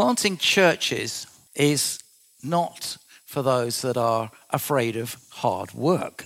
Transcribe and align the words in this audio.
planting 0.00 0.38
churches 0.38 1.26
is 1.54 1.98
not 2.42 2.96
for 3.26 3.42
those 3.42 3.82
that 3.82 3.98
are 3.98 4.30
afraid 4.48 4.96
of 4.96 5.18
hard 5.28 5.74
work. 5.74 6.24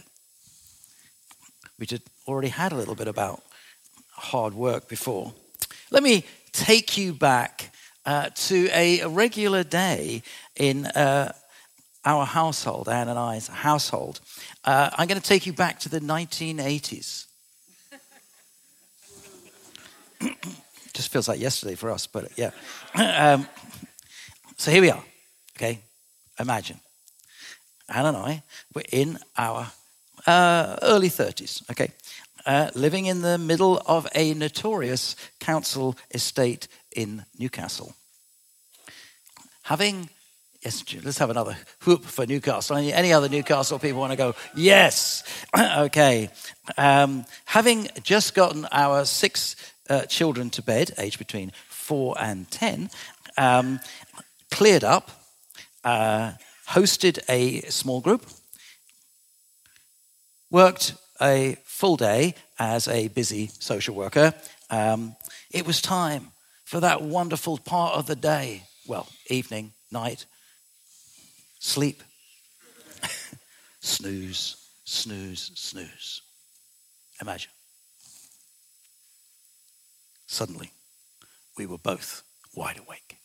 We 1.76 1.86
just 1.86 2.08
already 2.28 2.50
had 2.50 2.70
a 2.70 2.76
little 2.76 2.94
bit 2.94 3.08
about 3.08 3.42
hard 4.12 4.54
work 4.54 4.88
before. 4.88 5.32
Let 5.90 6.04
me 6.04 6.24
take 6.52 6.96
you 6.96 7.14
back 7.14 7.74
uh, 8.06 8.30
to 8.46 8.68
a 8.72 9.06
regular 9.06 9.64
day 9.64 10.22
in 10.54 10.86
uh, 10.86 11.32
our 12.04 12.26
household, 12.26 12.88
Anne 12.88 13.08
and 13.08 13.18
I's 13.18 13.48
household. 13.48 14.20
Uh, 14.64 14.88
I'm 14.96 15.08
going 15.08 15.20
to 15.20 15.28
take 15.28 15.46
you 15.46 15.52
back 15.52 15.80
to 15.80 15.88
the 15.88 15.98
1980s. 15.98 17.26
Just 20.94 21.08
feels 21.08 21.26
like 21.26 21.40
yesterday 21.40 21.74
for 21.74 21.90
us, 21.90 22.06
but 22.06 22.30
yeah. 22.38 22.52
um, 22.94 23.48
so 24.56 24.70
here 24.70 24.82
we 24.82 24.90
are. 24.90 25.04
Okay, 25.56 25.80
imagine 26.38 26.80
Anne 27.88 28.06
and 28.06 28.16
I 28.16 28.42
were 28.74 28.84
in 28.90 29.18
our 29.36 29.70
uh, 30.26 30.76
early 30.82 31.08
30s. 31.08 31.68
Okay, 31.70 31.92
uh, 32.46 32.70
living 32.74 33.06
in 33.06 33.22
the 33.22 33.38
middle 33.38 33.82
of 33.86 34.06
a 34.14 34.34
notorious 34.34 35.16
council 35.40 35.96
estate 36.12 36.68
in 36.94 37.24
Newcastle. 37.38 37.94
Having, 39.62 40.10
yes, 40.62 40.84
let's 41.02 41.18
have 41.18 41.30
another 41.30 41.56
whoop 41.84 42.04
for 42.04 42.26
Newcastle. 42.26 42.76
Any, 42.76 42.92
any 42.92 43.12
other 43.12 43.28
Newcastle 43.28 43.78
people 43.78 44.00
want 44.00 44.12
to 44.12 44.16
go? 44.16 44.34
Yes. 44.54 45.24
okay. 45.58 46.28
Um, 46.76 47.24
having 47.46 47.88
just 48.02 48.34
gotten 48.34 48.66
our 48.70 49.04
six 49.04 49.56
uh, 49.88 50.02
children 50.02 50.50
to 50.50 50.62
bed, 50.62 50.92
aged 50.98 51.18
between 51.18 51.52
four 51.68 52.14
and 52.18 52.50
ten, 52.50 52.90
um, 53.36 53.80
cleared 54.54 54.84
up, 54.84 55.10
uh, 55.82 56.30
hosted 56.68 57.18
a 57.28 57.60
small 57.62 58.00
group, 58.00 58.24
worked 60.48 60.94
a 61.20 61.56
full 61.64 61.96
day 61.96 62.36
as 62.56 62.86
a 62.86 63.08
busy 63.08 63.50
social 63.58 63.96
worker, 63.96 64.32
um, 64.70 65.16
it 65.50 65.66
was 65.66 65.82
time 65.82 66.28
for 66.64 66.78
that 66.78 67.02
wonderful 67.02 67.58
part 67.58 67.96
of 67.96 68.06
the 68.06 68.14
day. 68.14 68.62
Well, 68.86 69.08
evening, 69.28 69.72
night, 69.90 70.24
sleep, 71.58 72.04
snooze, 73.80 74.56
snooze, 74.84 75.50
snooze. 75.56 76.22
Imagine. 77.20 77.50
Suddenly, 80.28 80.70
we 81.58 81.66
were 81.66 81.78
both 81.78 82.22
wide 82.54 82.78
awake. 82.78 83.18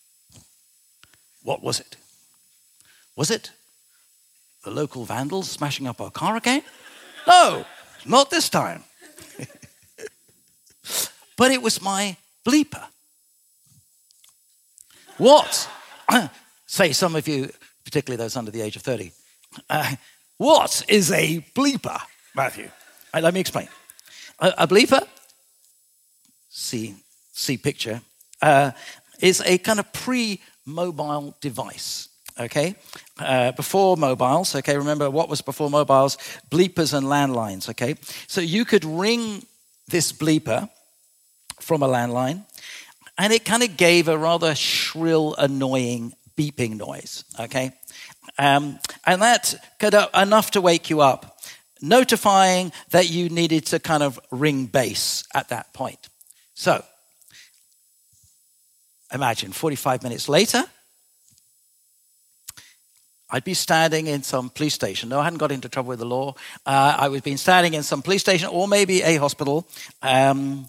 What 1.44 1.64
was 1.64 1.80
it? 1.80 1.96
Was 3.16 3.32
it 3.32 3.52
the 4.64 4.72
local 4.72 5.06
vandals 5.06 5.50
smashing 5.50 5.88
up 5.88 6.02
our 6.02 6.12
car 6.12 6.38
again? 6.38 6.62
No, 7.28 7.66
not 8.06 8.30
this 8.30 8.50
time. 8.50 8.84
but 11.38 11.52
it 11.52 11.62
was 11.62 11.82
my 11.82 12.18
bleeper. 12.46 12.86
What? 15.18 15.70
Say 16.66 16.92
some 16.94 17.16
of 17.16 17.28
you, 17.28 17.50
particularly 17.84 18.18
those 18.18 18.36
under 18.36 18.52
the 18.52 18.62
age 18.62 18.76
of 18.76 18.82
30. 18.82 19.12
Uh, 19.70 19.96
what 20.38 20.84
is 20.88 21.12
a 21.12 21.46
bleeper, 21.54 22.00
Matthew? 22.36 22.70
Right, 23.14 23.24
let 23.24 23.34
me 23.34 23.40
explain. 23.40 23.68
A, 24.40 24.54
a 24.60 24.68
bleeper, 24.68 25.06
see, 26.50 26.96
see 27.34 27.58
picture, 27.58 28.02
uh, 28.42 28.72
is 29.20 29.42
a 29.46 29.58
kind 29.58 29.80
of 29.80 29.92
pre 29.92 30.40
mobile 30.70 31.36
device 31.42 32.10
okay? 32.40 32.76
Uh, 33.18 33.52
before 33.52 33.98
mobiles, 33.98 34.56
okay? 34.56 34.78
Remember 34.78 35.10
what 35.10 35.30
was 35.30 35.42
before 35.42 35.70
mobiles? 35.70 36.18
Bleepers 36.50 36.94
and 36.94 37.06
landlines, 37.06 37.70
okay? 37.70 37.96
So 38.28 38.42
you 38.42 38.66
could 38.66 38.86
ring 38.86 39.46
this 39.88 40.14
bleeper 40.14 40.70
from 41.60 41.84
a 41.84 41.88
landline, 41.88 42.46
and 43.18 43.34
it 43.34 43.44
kind 43.44 43.64
of 43.64 43.76
gave 43.76 44.08
a 44.08 44.18
rather 44.18 44.56
shrill, 44.56 45.36
annoying 45.38 46.14
beeping 46.38 46.78
noise, 46.78 47.26
okay? 47.40 47.74
Um, 48.38 48.80
and 49.06 49.22
that 49.22 49.56
could 49.80 49.94
uh, 49.94 50.08
enough 50.16 50.52
to 50.52 50.62
wake 50.62 50.90
you 50.90 51.02
up, 51.02 51.42
notifying 51.82 52.72
that 52.92 53.10
you 53.10 53.28
needed 53.28 53.66
to 53.68 53.80
kind 53.80 54.04
of 54.04 54.20
ring 54.32 54.68
base 54.68 55.26
at 55.34 55.50
that 55.50 55.74
point. 55.74 56.08
So, 56.54 56.84
imagine 59.14 59.52
45 59.52 60.04
minutes 60.04 60.30
later, 60.30 60.64
I'd 63.32 63.44
be 63.44 63.54
standing 63.54 64.08
in 64.08 64.24
some 64.24 64.50
police 64.50 64.74
station. 64.74 65.10
No, 65.10 65.20
I 65.20 65.24
hadn't 65.24 65.38
got 65.38 65.52
into 65.52 65.70
trouble 65.70 65.90
with 65.90 66.00
the 66.00 66.06
law. 66.06 66.34
Uh, 66.66 66.96
I 66.98 67.10
was 67.10 67.22
been 67.22 67.38
standing 67.38 67.76
in 67.76 67.84
some 67.84 68.02
police 68.02 68.22
station 68.22 68.50
or 68.50 68.68
maybe 68.68 69.04
a 69.04 69.18
hospital, 69.18 69.68
um, 70.02 70.68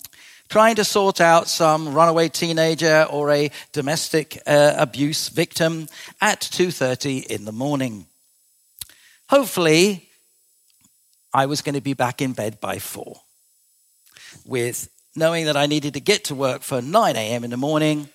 trying 0.51 0.75
to 0.75 0.85
sort 0.85 1.23
out 1.23 1.49
some 1.49 1.95
runaway 1.95 2.29
teenager 2.29 3.07
or 3.11 3.31
a 3.31 3.51
domestic 3.73 4.43
uh, 4.47 4.75
abuse 4.77 5.31
victim 5.31 5.89
at 6.21 6.41
2:30 6.41 7.25
in 7.27 7.47
the 7.47 7.53
morning. 7.53 8.07
Hopefully, 9.31 10.11
I 11.33 11.47
was 11.47 11.63
going 11.63 11.77
to 11.77 11.81
be 11.81 11.95
back 11.95 12.21
in 12.21 12.33
bed 12.35 12.61
by 12.61 12.79
four, 12.79 13.23
with 14.45 14.91
knowing 15.17 15.47
that 15.47 15.57
I 15.57 15.67
needed 15.67 15.95
to 15.95 16.01
get 16.01 16.25
to 16.25 16.35
work 16.35 16.63
for 16.63 16.83
9 16.83 17.17
a.m. 17.17 17.45
in 17.45 17.51
the 17.51 17.57
morning. 17.57 18.09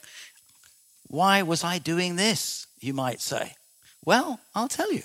Why 1.16 1.44
was 1.44 1.64
I 1.64 1.78
doing 1.78 2.18
this? 2.18 2.68
You 2.82 2.94
might 2.94 3.22
say. 3.22 3.54
Well, 4.04 4.42
I'll 4.54 4.68
tell 4.68 4.92
you. 4.92 5.04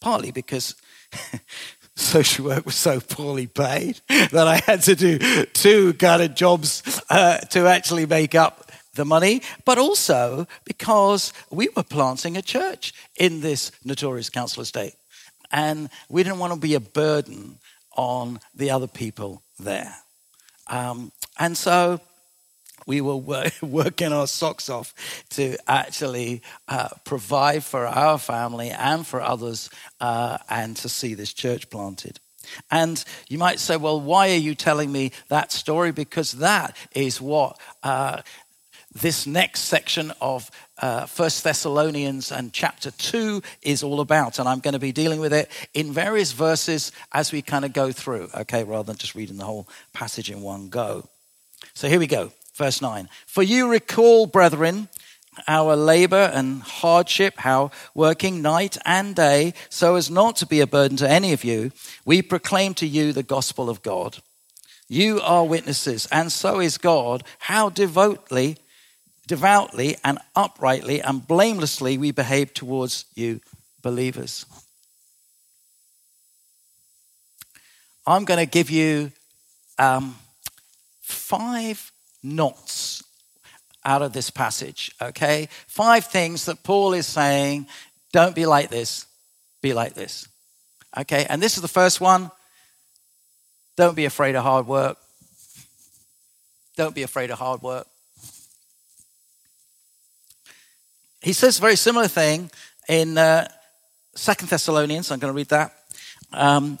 Partly 0.00 0.30
because 0.30 0.74
social 1.96 2.46
work 2.46 2.64
was 2.64 2.76
so 2.76 2.98
poorly 2.98 3.46
paid 3.46 4.00
that 4.08 4.48
I 4.48 4.56
had 4.64 4.80
to 4.84 4.94
do 4.94 5.18
two 5.52 5.92
kind 5.94 6.22
of 6.22 6.34
jobs 6.34 6.82
uh, 7.10 7.40
to 7.50 7.66
actually 7.66 8.06
make 8.06 8.34
up 8.34 8.72
the 8.94 9.04
money, 9.04 9.42
but 9.66 9.76
also 9.76 10.46
because 10.64 11.34
we 11.50 11.68
were 11.76 11.82
planting 11.82 12.38
a 12.38 12.42
church 12.42 12.94
in 13.18 13.42
this 13.42 13.70
notorious 13.84 14.30
council 14.30 14.62
estate. 14.62 14.94
And 15.52 15.90
we 16.08 16.22
didn't 16.22 16.38
want 16.38 16.54
to 16.54 16.58
be 16.58 16.74
a 16.74 16.80
burden 16.80 17.58
on 17.98 18.40
the 18.54 18.70
other 18.70 18.88
people 18.88 19.42
there. 19.58 19.94
Um, 20.68 21.12
and 21.38 21.54
so 21.54 22.00
we 22.86 23.00
were 23.00 23.16
working 23.62 24.12
our 24.12 24.26
socks 24.26 24.68
off 24.68 24.94
to 25.30 25.56
actually 25.68 26.42
uh, 26.68 26.88
provide 27.04 27.64
for 27.64 27.86
our 27.86 28.18
family 28.18 28.70
and 28.70 29.06
for 29.06 29.20
others 29.20 29.70
uh, 30.00 30.38
and 30.48 30.76
to 30.76 30.88
see 30.88 31.14
this 31.14 31.32
church 31.32 31.70
planted. 31.70 32.20
And 32.70 33.02
you 33.28 33.38
might 33.38 33.58
say, 33.58 33.76
well, 33.76 34.00
why 34.00 34.30
are 34.30 34.36
you 34.36 34.54
telling 34.54 34.92
me 34.92 35.12
that 35.28 35.52
story? 35.52 35.92
Because 35.92 36.32
that 36.32 36.76
is 36.94 37.20
what 37.20 37.58
uh, 37.82 38.22
this 38.94 39.26
next 39.26 39.62
section 39.62 40.12
of 40.20 40.50
uh, 40.78 41.06
First 41.06 41.44
Thessalonians 41.44 42.30
and 42.30 42.52
chapter 42.52 42.90
2 42.90 43.42
is 43.62 43.82
all 43.82 44.00
about. 44.00 44.38
And 44.38 44.48
I'm 44.48 44.60
going 44.60 44.74
to 44.74 44.80
be 44.80 44.92
dealing 44.92 45.20
with 45.20 45.32
it 45.32 45.50
in 45.72 45.92
various 45.92 46.32
verses 46.32 46.92
as 47.12 47.32
we 47.32 47.42
kind 47.42 47.64
of 47.64 47.72
go 47.72 47.92
through, 47.92 48.28
okay, 48.34 48.64
rather 48.64 48.84
than 48.84 48.96
just 48.96 49.14
reading 49.14 49.36
the 49.36 49.44
whole 49.44 49.68
passage 49.92 50.30
in 50.30 50.42
one 50.42 50.68
go. 50.68 51.08
So 51.74 51.88
here 51.88 51.98
we 51.98 52.06
go. 52.06 52.32
Verse 52.54 52.80
9 52.80 53.08
For 53.26 53.42
you 53.42 53.68
recall, 53.68 54.26
brethren, 54.26 54.88
our 55.48 55.74
labor 55.74 56.30
and 56.32 56.62
hardship, 56.62 57.34
how 57.38 57.70
working 57.94 58.40
night 58.40 58.78
and 58.84 59.14
day, 59.14 59.54
so 59.68 59.96
as 59.96 60.10
not 60.10 60.36
to 60.36 60.46
be 60.46 60.60
a 60.60 60.66
burden 60.66 60.96
to 60.98 61.10
any 61.10 61.32
of 61.32 61.44
you, 61.44 61.72
we 62.04 62.22
proclaim 62.22 62.74
to 62.74 62.86
you 62.86 63.12
the 63.12 63.22
gospel 63.22 63.68
of 63.68 63.82
God. 63.82 64.18
You 64.88 65.20
are 65.20 65.44
witnesses, 65.44 66.06
and 66.12 66.30
so 66.30 66.60
is 66.60 66.78
God, 66.78 67.24
how 67.40 67.70
devoutly, 67.70 68.58
devoutly 69.26 69.96
and 70.04 70.18
uprightly 70.36 71.00
and 71.00 71.26
blamelessly 71.26 71.98
we 71.98 72.12
behave 72.12 72.54
towards 72.54 73.06
you 73.14 73.40
believers. 73.82 74.46
I'm 78.06 78.24
going 78.26 78.38
to 78.38 78.50
give 78.50 78.70
you 78.70 79.10
um, 79.78 80.16
five 81.00 81.90
nots 82.24 83.04
out 83.84 84.02
of 84.02 84.12
this 84.12 84.30
passage, 84.30 84.90
okay? 85.00 85.48
Five 85.68 86.06
things 86.06 86.46
that 86.46 86.62
Paul 86.64 86.94
is 86.94 87.06
saying 87.06 87.66
don't 88.12 88.34
be 88.34 88.46
like 88.46 88.70
this, 88.70 89.06
be 89.60 89.74
like 89.74 89.94
this, 89.94 90.26
okay? 90.98 91.26
And 91.28 91.42
this 91.42 91.56
is 91.56 91.62
the 91.62 91.68
first 91.68 92.00
one 92.00 92.30
don't 93.76 93.96
be 93.96 94.04
afraid 94.04 94.36
of 94.36 94.44
hard 94.44 94.66
work. 94.66 94.98
Don't 96.76 96.94
be 96.94 97.02
afraid 97.02 97.30
of 97.30 97.38
hard 97.38 97.60
work. 97.62 97.86
He 101.22 101.32
says 101.32 101.58
a 101.58 101.60
very 101.60 101.76
similar 101.76 102.06
thing 102.06 102.50
in 102.88 103.18
uh, 103.18 103.48
Second 104.14 104.48
Thessalonians. 104.48 105.10
I'm 105.10 105.18
going 105.18 105.32
to 105.32 105.36
read 105.36 105.48
that. 105.48 105.74
Um, 106.32 106.78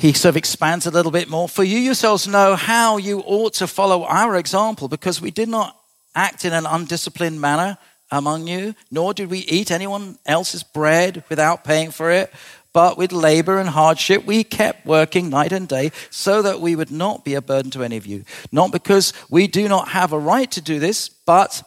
he 0.00 0.14
sort 0.14 0.30
of 0.30 0.36
expands 0.38 0.86
a 0.86 0.90
little 0.90 1.12
bit 1.12 1.28
more. 1.28 1.46
For 1.46 1.62
you 1.62 1.78
yourselves 1.78 2.26
know 2.26 2.56
how 2.56 2.96
you 2.96 3.20
ought 3.20 3.52
to 3.54 3.66
follow 3.66 4.04
our 4.04 4.34
example, 4.36 4.88
because 4.88 5.20
we 5.20 5.30
did 5.30 5.48
not 5.48 5.76
act 6.14 6.46
in 6.46 6.54
an 6.54 6.64
undisciplined 6.64 7.38
manner 7.38 7.76
among 8.10 8.48
you, 8.48 8.74
nor 8.90 9.12
did 9.12 9.28
we 9.28 9.40
eat 9.40 9.70
anyone 9.70 10.18
else's 10.24 10.62
bread 10.62 11.22
without 11.28 11.64
paying 11.64 11.90
for 11.90 12.10
it. 12.10 12.32
But 12.72 12.96
with 12.96 13.12
labor 13.12 13.58
and 13.58 13.68
hardship, 13.68 14.24
we 14.24 14.42
kept 14.42 14.86
working 14.86 15.28
night 15.28 15.52
and 15.52 15.68
day 15.68 15.92
so 16.08 16.40
that 16.40 16.60
we 16.60 16.74
would 16.74 16.90
not 16.90 17.22
be 17.24 17.34
a 17.34 17.42
burden 17.42 17.70
to 17.72 17.82
any 17.82 17.98
of 17.98 18.06
you. 18.06 18.24
Not 18.50 18.72
because 18.72 19.12
we 19.28 19.48
do 19.48 19.68
not 19.68 19.88
have 19.88 20.14
a 20.14 20.18
right 20.18 20.50
to 20.52 20.62
do 20.62 20.78
this, 20.78 21.08
but 21.08 21.62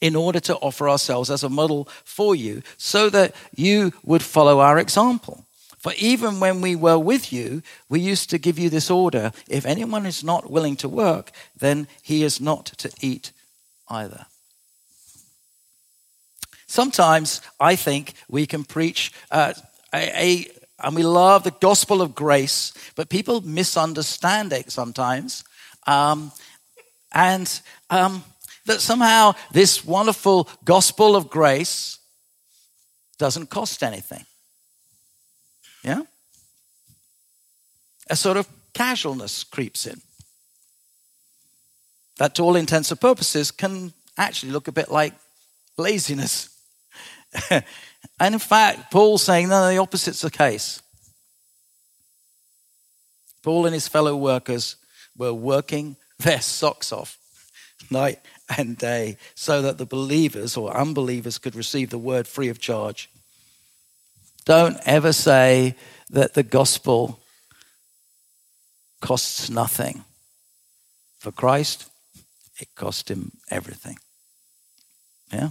in 0.00 0.14
order 0.14 0.38
to 0.38 0.56
offer 0.58 0.88
ourselves 0.88 1.28
as 1.28 1.42
a 1.42 1.48
model 1.48 1.88
for 2.04 2.36
you 2.36 2.62
so 2.76 3.10
that 3.10 3.34
you 3.56 3.92
would 4.04 4.22
follow 4.22 4.60
our 4.60 4.78
example. 4.78 5.44
For 5.88 5.94
even 5.96 6.38
when 6.38 6.60
we 6.60 6.76
were 6.76 6.98
with 6.98 7.32
you, 7.32 7.62
we 7.88 7.98
used 7.98 8.28
to 8.28 8.38
give 8.38 8.58
you 8.58 8.68
this 8.68 8.90
order 8.90 9.32
if 9.48 9.64
anyone 9.64 10.04
is 10.04 10.22
not 10.22 10.50
willing 10.50 10.76
to 10.76 10.88
work, 10.88 11.30
then 11.58 11.88
he 12.02 12.24
is 12.24 12.42
not 12.42 12.66
to 12.76 12.90
eat 13.00 13.32
either. 13.88 14.26
Sometimes 16.66 17.40
I 17.58 17.74
think 17.74 18.12
we 18.28 18.44
can 18.44 18.64
preach 18.64 19.12
uh, 19.30 19.54
a, 19.94 20.10
a, 20.22 20.46
and 20.78 20.94
we 20.94 21.04
love 21.04 21.44
the 21.44 21.52
gospel 21.52 22.02
of 22.02 22.14
grace, 22.14 22.74
but 22.94 23.08
people 23.08 23.40
misunderstand 23.40 24.52
it 24.52 24.70
sometimes. 24.70 25.42
Um, 25.86 26.32
and 27.12 27.62
um, 27.88 28.22
that 28.66 28.82
somehow 28.82 29.36
this 29.52 29.86
wonderful 29.86 30.50
gospel 30.66 31.16
of 31.16 31.30
grace 31.30 31.98
doesn't 33.16 33.48
cost 33.48 33.82
anything. 33.82 34.26
Yeah? 35.82 36.02
A 38.10 38.16
sort 38.16 38.36
of 38.36 38.48
casualness 38.72 39.44
creeps 39.44 39.86
in. 39.86 40.00
That, 42.18 42.34
to 42.34 42.42
all 42.42 42.56
intents 42.56 42.90
and 42.90 43.00
purposes, 43.00 43.50
can 43.50 43.92
actually 44.16 44.52
look 44.52 44.68
a 44.68 44.72
bit 44.72 44.90
like 44.90 45.14
laziness. 45.76 46.50
and 47.50 48.34
in 48.34 48.38
fact, 48.38 48.90
Paul's 48.90 49.22
saying, 49.22 49.48
no, 49.48 49.68
the 49.68 49.80
opposite's 49.80 50.22
the 50.22 50.30
case. 50.30 50.82
Paul 53.42 53.66
and 53.66 53.74
his 53.74 53.88
fellow 53.88 54.16
workers 54.16 54.76
were 55.16 55.32
working 55.32 55.96
their 56.18 56.40
socks 56.40 56.92
off 56.92 57.18
night 57.90 58.20
and 58.56 58.76
day 58.76 59.16
so 59.34 59.62
that 59.62 59.78
the 59.78 59.86
believers 59.86 60.56
or 60.56 60.76
unbelievers 60.76 61.38
could 61.38 61.54
receive 61.54 61.90
the 61.90 61.98
word 61.98 62.26
free 62.26 62.48
of 62.48 62.58
charge. 62.58 63.08
Don't 64.48 64.78
ever 64.86 65.12
say 65.12 65.74
that 66.08 66.32
the 66.32 66.42
gospel 66.42 67.20
costs 69.02 69.50
nothing. 69.50 70.04
For 71.18 71.30
Christ, 71.30 71.90
it 72.58 72.74
cost 72.74 73.10
him 73.10 73.32
everything. 73.50 73.98
Yeah? 75.30 75.50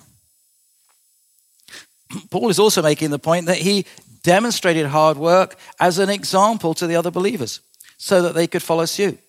Paul 2.32 2.50
is 2.50 2.58
also 2.58 2.82
making 2.82 3.12
the 3.12 3.20
point 3.20 3.46
that 3.46 3.58
he 3.58 3.86
demonstrated 4.24 4.88
hard 4.88 5.18
work 5.18 5.58
as 5.80 6.00
an 6.00 6.10
example 6.10 6.74
to 6.74 6.88
the 6.88 6.96
other 6.96 7.12
believers 7.12 7.62
so 8.00 8.24
that 8.24 8.34
they 8.34 8.48
could 8.48 8.64
follow 8.64 8.86
suit. 8.86 9.20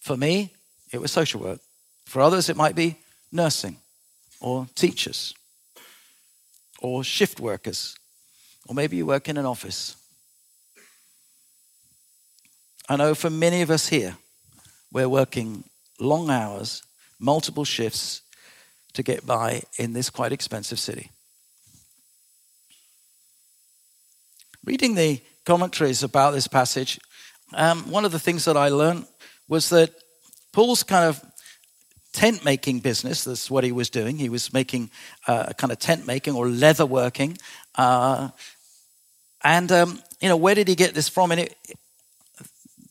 For 0.00 0.16
me, 0.16 0.52
it 0.92 1.00
was 1.00 1.10
social 1.10 1.40
work. 1.40 1.58
For 2.06 2.22
others, 2.22 2.48
it 2.48 2.56
might 2.56 2.76
be 2.76 2.98
nursing 3.32 3.78
or 4.40 4.68
teachers 4.76 5.34
or 6.78 7.02
shift 7.02 7.40
workers 7.40 7.96
or 8.66 8.74
maybe 8.74 8.96
you 8.96 9.06
work 9.06 9.28
in 9.28 9.36
an 9.36 9.46
office. 9.46 9.96
I 12.88 12.96
know 12.96 13.14
for 13.14 13.30
many 13.30 13.62
of 13.62 13.70
us 13.70 13.88
here, 13.88 14.16
we're 14.92 15.08
working 15.08 15.64
long 15.98 16.30
hours, 16.30 16.82
multiple 17.18 17.64
shifts 17.64 18.22
to 18.92 19.02
get 19.02 19.26
by 19.26 19.62
in 19.78 19.92
this 19.92 20.10
quite 20.10 20.32
expensive 20.32 20.78
city. 20.78 21.10
Reading 24.64 24.94
the 24.94 25.20
commentaries 25.44 26.02
about 26.02 26.32
this 26.32 26.46
passage, 26.46 26.98
um, 27.52 27.90
one 27.90 28.04
of 28.04 28.12
the 28.12 28.18
things 28.18 28.44
that 28.44 28.56
I 28.56 28.68
learned 28.68 29.06
was 29.48 29.68
that 29.70 29.90
Paul's 30.52 30.82
kind 30.82 31.04
of 31.04 31.22
tent 32.12 32.44
making 32.44 32.78
business, 32.78 33.24
that's 33.24 33.50
what 33.50 33.64
he 33.64 33.72
was 33.72 33.90
doing. 33.90 34.18
He 34.18 34.28
was 34.28 34.52
making 34.52 34.90
uh, 35.26 35.52
kind 35.54 35.72
of 35.72 35.78
tent 35.78 36.06
making 36.06 36.34
or 36.34 36.48
leather 36.48 36.86
working. 36.86 37.36
Uh, 37.74 38.28
and, 39.44 39.70
um, 39.70 40.02
you 40.20 40.28
know, 40.28 40.36
where 40.36 40.54
did 40.54 40.66
he 40.66 40.74
get 40.74 40.94
this 40.94 41.08
from? 41.08 41.30
And 41.30 41.42
it, 41.42 41.56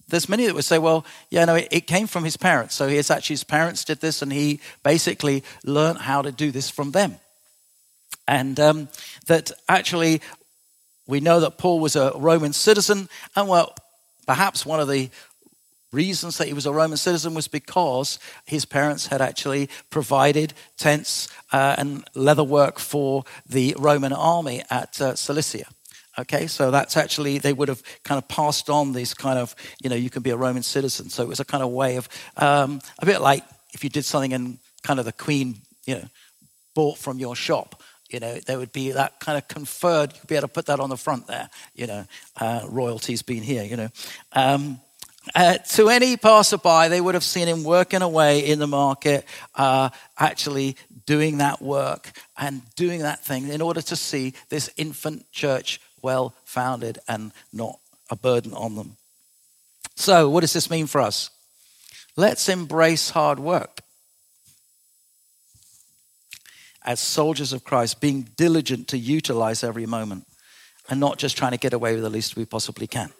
there's 0.08 0.30
many 0.30 0.46
that 0.46 0.54
would 0.54 0.64
say, 0.64 0.78
well, 0.78 1.06
yeah, 1.32 1.46
no, 1.46 1.56
it, 1.56 1.68
it, 1.72 1.88
came 1.88 2.06
from 2.06 2.24
his 2.24 2.38
parents. 2.38 2.76
So 2.76 2.88
it's 2.88 3.10
actually 3.10 3.34
his 3.34 3.44
parents 3.44 3.84
did 3.84 4.00
this, 4.00 4.22
and 4.22 4.32
he 4.32 4.60
basically 4.84 5.44
learned 5.66 5.98
how 5.98 6.22
to 6.22 6.32
do 6.32 6.52
this 6.52 6.70
from 6.70 6.92
them. 6.92 7.16
And 8.28 8.60
um, 8.60 8.90
that 9.26 9.52
actually, 9.68 10.22
we 11.08 11.20
know 11.20 11.40
that 11.40 11.58
Paul 11.58 11.80
was 11.80 11.96
a 11.96 12.12
Roman 12.16 12.54
citizen, 12.54 13.10
and 13.36 13.50
well, 13.50 13.74
perhaps 14.28 14.66
one 14.66 14.80
of 14.80 14.88
the 14.88 15.10
reasons 15.92 16.38
that 16.38 16.48
he 16.48 16.54
was 16.54 16.66
a 16.66 16.74
Roman 16.74 16.98
citizen 16.98 17.34
was 17.34 17.48
because 17.48 18.20
his 18.46 18.66
parents 18.66 19.08
had 19.08 19.22
actually 19.22 19.70
provided 19.90 20.54
tents 20.78 21.28
uh, 21.52 21.76
and 21.78 22.04
leather 22.14 22.44
work 22.44 22.80
for 22.80 23.24
the 23.48 23.76
Roman 23.80 24.14
army 24.14 24.64
at 24.70 25.00
uh, 25.02 25.16
Cilicia. 25.16 25.66
Okay, 26.18 26.46
so 26.46 26.70
that's 26.70 26.96
actually, 26.96 27.40
they 27.40 27.54
would 27.54 27.70
have 27.70 27.82
kind 28.04 28.20
of 28.20 28.28
passed 28.28 28.70
on 28.70 28.94
this 28.94 29.16
kind 29.16 29.40
of, 29.40 29.56
you 29.82 29.90
know, 29.90 29.96
you 29.96 30.12
can 30.12 30.22
be 30.22 30.30
a 30.30 30.38
Roman 30.38 30.62
citizen. 30.62 31.10
So 31.10 31.24
it 31.24 31.30
was 31.30 31.40
a 31.40 31.46
kind 31.46 31.64
of 31.64 31.72
way 31.72 31.96
of, 31.96 32.08
um, 32.38 32.82
a 33.00 33.06
bit 33.06 33.20
like 33.20 33.44
if 33.74 33.84
you 33.84 33.90
did 33.90 34.06
something 34.06 34.34
and 34.34 34.60
kind 34.84 35.00
of 35.00 35.06
the 35.06 35.12
queen, 35.12 35.56
you 35.86 35.96
know, 35.96 36.06
bought 36.76 37.00
from 37.00 37.18
your 37.18 37.36
shop, 37.36 37.82
you 38.10 38.20
know, 38.20 38.36
there 38.46 38.60
would 38.60 38.72
be 38.72 38.92
that 38.92 39.20
kind 39.20 39.40
of 39.40 39.48
conferred, 39.48 40.14
you'd 40.14 40.28
be 40.28 40.36
able 40.36 40.48
to 40.48 40.54
put 40.54 40.68
that 40.68 40.80
on 40.80 40.90
the 40.90 40.98
front 40.98 41.26
there, 41.26 41.50
you 41.74 41.88
know, 41.88 42.06
uh, 42.40 42.62
royalty's 42.70 43.24
been 43.24 43.42
here, 43.42 43.64
you 43.64 43.76
know. 43.76 43.90
Um, 44.34 44.80
uh, 45.34 45.58
to 45.58 45.90
any 45.90 46.18
passerby, 46.18 46.90
they 46.90 47.02
would 47.02 47.16
have 47.16 47.24
seen 47.24 47.48
him 47.48 47.64
working 47.64 48.02
away 48.02 48.46
in 48.46 48.60
the 48.60 48.68
market, 48.68 49.26
uh, 49.56 49.90
actually 50.20 50.76
doing 51.06 51.38
that 51.40 51.62
work 51.62 52.12
and 52.38 52.62
doing 52.76 53.02
that 53.02 53.24
thing 53.24 53.48
in 53.48 53.62
order 53.62 53.82
to 53.82 53.96
see 53.96 54.34
this 54.50 54.70
infant 54.78 55.32
church 55.32 55.80
well 56.04 56.36
founded 56.44 57.00
and 57.08 57.32
not 57.52 57.80
a 58.10 58.16
burden 58.16 58.54
on 58.54 58.76
them. 58.76 58.98
So, 59.96 60.30
what 60.30 60.42
does 60.42 60.54
this 60.54 60.70
mean 60.70 60.88
for 60.88 61.02
us? 61.02 61.30
Let's 62.16 62.50
embrace 62.50 63.12
hard 63.12 63.40
work. 63.40 63.82
As 66.86 67.00
soldiers 67.00 67.54
of 67.54 67.64
Christ, 67.64 68.02
being 68.02 68.30
diligent 68.36 68.88
to 68.90 68.98
utilize 68.98 69.64
every 69.64 69.86
moment 69.86 70.28
and 70.90 71.00
not 71.00 71.18
just 71.18 71.38
trying 71.38 71.52
to 71.52 71.58
get 71.58 71.74
away 71.74 71.94
with 71.94 72.04
the 72.04 72.10
least 72.10 72.36
we 72.36 72.46
possibly 72.46 72.88
can. 72.88 73.12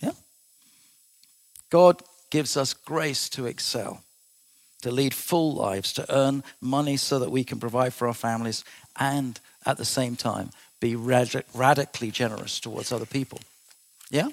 Yeah? 0.00 0.12
God 1.68 2.02
gives 2.30 2.56
us 2.56 2.72
grace 2.72 3.28
to 3.30 3.46
excel, 3.46 4.02
to 4.82 4.90
lead 4.90 5.14
full 5.14 5.54
lives, 5.54 5.92
to 5.94 6.14
earn 6.14 6.44
money 6.60 6.96
so 6.96 7.18
that 7.18 7.30
we 7.30 7.42
can 7.42 7.58
provide 7.58 7.92
for 7.92 8.06
our 8.06 8.14
families, 8.14 8.64
and 8.98 9.40
at 9.66 9.78
the 9.78 9.84
same 9.84 10.16
time, 10.16 10.50
be 10.82 10.96
rad- 10.96 11.44
radically 11.54 12.10
generous 12.10 12.60
towards 12.60 12.92
other 12.92 13.06
people. 13.06 13.38
Yeah? 14.10 14.28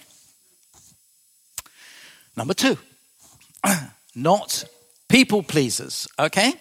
Number 2.36 2.56
two, 2.56 2.78
not 4.16 4.66
people 5.08 5.44
pleasers, 5.44 6.08
okay? 6.18 6.54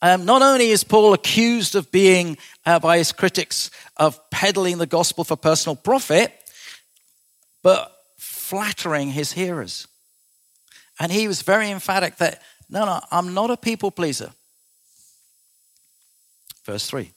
Um, 0.00 0.24
not 0.24 0.40
only 0.40 0.70
is 0.70 0.84
Paul 0.84 1.12
accused 1.12 1.74
of 1.74 1.90
being, 1.92 2.38
uh, 2.64 2.78
by 2.78 2.98
his 2.98 3.12
critics, 3.12 3.70
of 3.98 4.18
peddling 4.30 4.78
the 4.78 4.86
gospel 4.86 5.24
for 5.24 5.36
personal 5.36 5.76
profit, 5.76 6.32
but 7.62 7.94
flattering 8.16 9.10
his 9.10 9.32
hearers. 9.32 9.86
And 10.98 11.12
he 11.12 11.28
was 11.28 11.42
very 11.42 11.70
emphatic 11.70 12.16
that, 12.16 12.40
no, 12.70 12.86
no, 12.86 13.00
I'm 13.10 13.34
not 13.34 13.50
a 13.50 13.56
people 13.56 13.90
pleaser. 13.90 14.32
Verse 16.64 16.86
3 16.86 17.10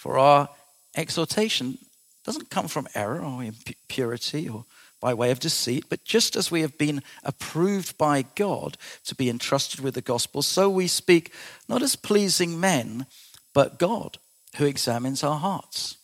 for 0.00 0.18
our 0.18 0.48
exhortation 0.96 1.76
doesn't 2.24 2.48
come 2.48 2.68
from 2.68 2.88
error 2.94 3.20
or 3.20 3.44
impurity 3.44 4.48
or 4.48 4.64
by 4.98 5.12
way 5.12 5.30
of 5.30 5.40
deceit, 5.40 5.84
but 5.90 6.06
just 6.06 6.36
as 6.36 6.50
we 6.50 6.62
have 6.62 6.78
been 6.78 7.02
approved 7.22 7.98
by 7.98 8.22
God 8.34 8.78
to 9.04 9.14
be 9.14 9.28
entrusted 9.28 9.80
with 9.80 9.92
the 9.92 10.00
gospel, 10.00 10.40
so 10.40 10.70
we 10.70 10.86
speak 10.86 11.34
not 11.68 11.82
as 11.82 11.96
pleasing 11.96 12.58
men, 12.58 13.04
but 13.52 13.78
God 13.78 14.16
who 14.56 14.64
examines 14.64 15.22
our 15.22 15.38
hearts. 15.38 15.98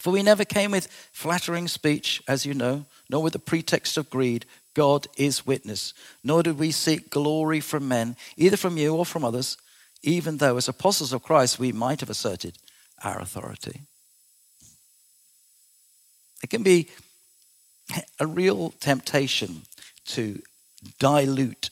For 0.00 0.12
we 0.12 0.24
never 0.24 0.44
came 0.44 0.72
with 0.72 0.88
flattering 1.12 1.68
speech, 1.68 2.20
as 2.26 2.44
you 2.44 2.52
know, 2.52 2.86
nor 3.08 3.22
with 3.22 3.32
the 3.32 3.38
pretext 3.38 3.96
of 3.96 4.10
greed. 4.10 4.44
God 4.74 5.06
is 5.16 5.46
witness. 5.46 5.94
Nor 6.24 6.42
did 6.42 6.58
we 6.58 6.72
seek 6.72 7.10
glory 7.10 7.60
from 7.60 7.86
men, 7.86 8.16
either 8.36 8.56
from 8.56 8.76
you 8.76 8.96
or 8.96 9.06
from 9.06 9.24
others, 9.24 9.56
even 10.02 10.38
though 10.38 10.56
as 10.56 10.66
apostles 10.66 11.12
of 11.12 11.22
Christ 11.22 11.60
we 11.60 11.70
might 11.70 12.00
have 12.00 12.10
asserted 12.10 12.58
our 13.02 13.18
authority. 13.20 13.82
It 16.42 16.50
can 16.50 16.62
be 16.62 16.88
a 18.18 18.26
real 18.26 18.70
temptation 18.80 19.62
to 20.06 20.42
dilute 20.98 21.70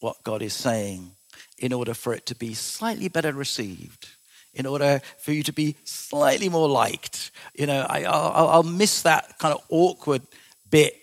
what 0.00 0.22
God 0.24 0.42
is 0.42 0.52
saying 0.52 1.12
in 1.58 1.72
order 1.72 1.94
for 1.94 2.12
it 2.12 2.26
to 2.26 2.34
be 2.34 2.54
slightly 2.54 3.08
better 3.08 3.32
received, 3.32 4.08
in 4.52 4.66
order 4.66 5.00
for 5.18 5.32
you 5.32 5.42
to 5.44 5.52
be 5.52 5.76
slightly 5.84 6.48
more 6.48 6.68
liked. 6.68 7.30
You 7.54 7.66
know, 7.66 7.86
I, 7.88 8.00
will 8.00 8.48
I'll 8.48 8.62
miss 8.64 9.02
that 9.02 9.38
kind 9.38 9.54
of 9.54 9.62
awkward 9.68 10.22
bit 10.68 10.96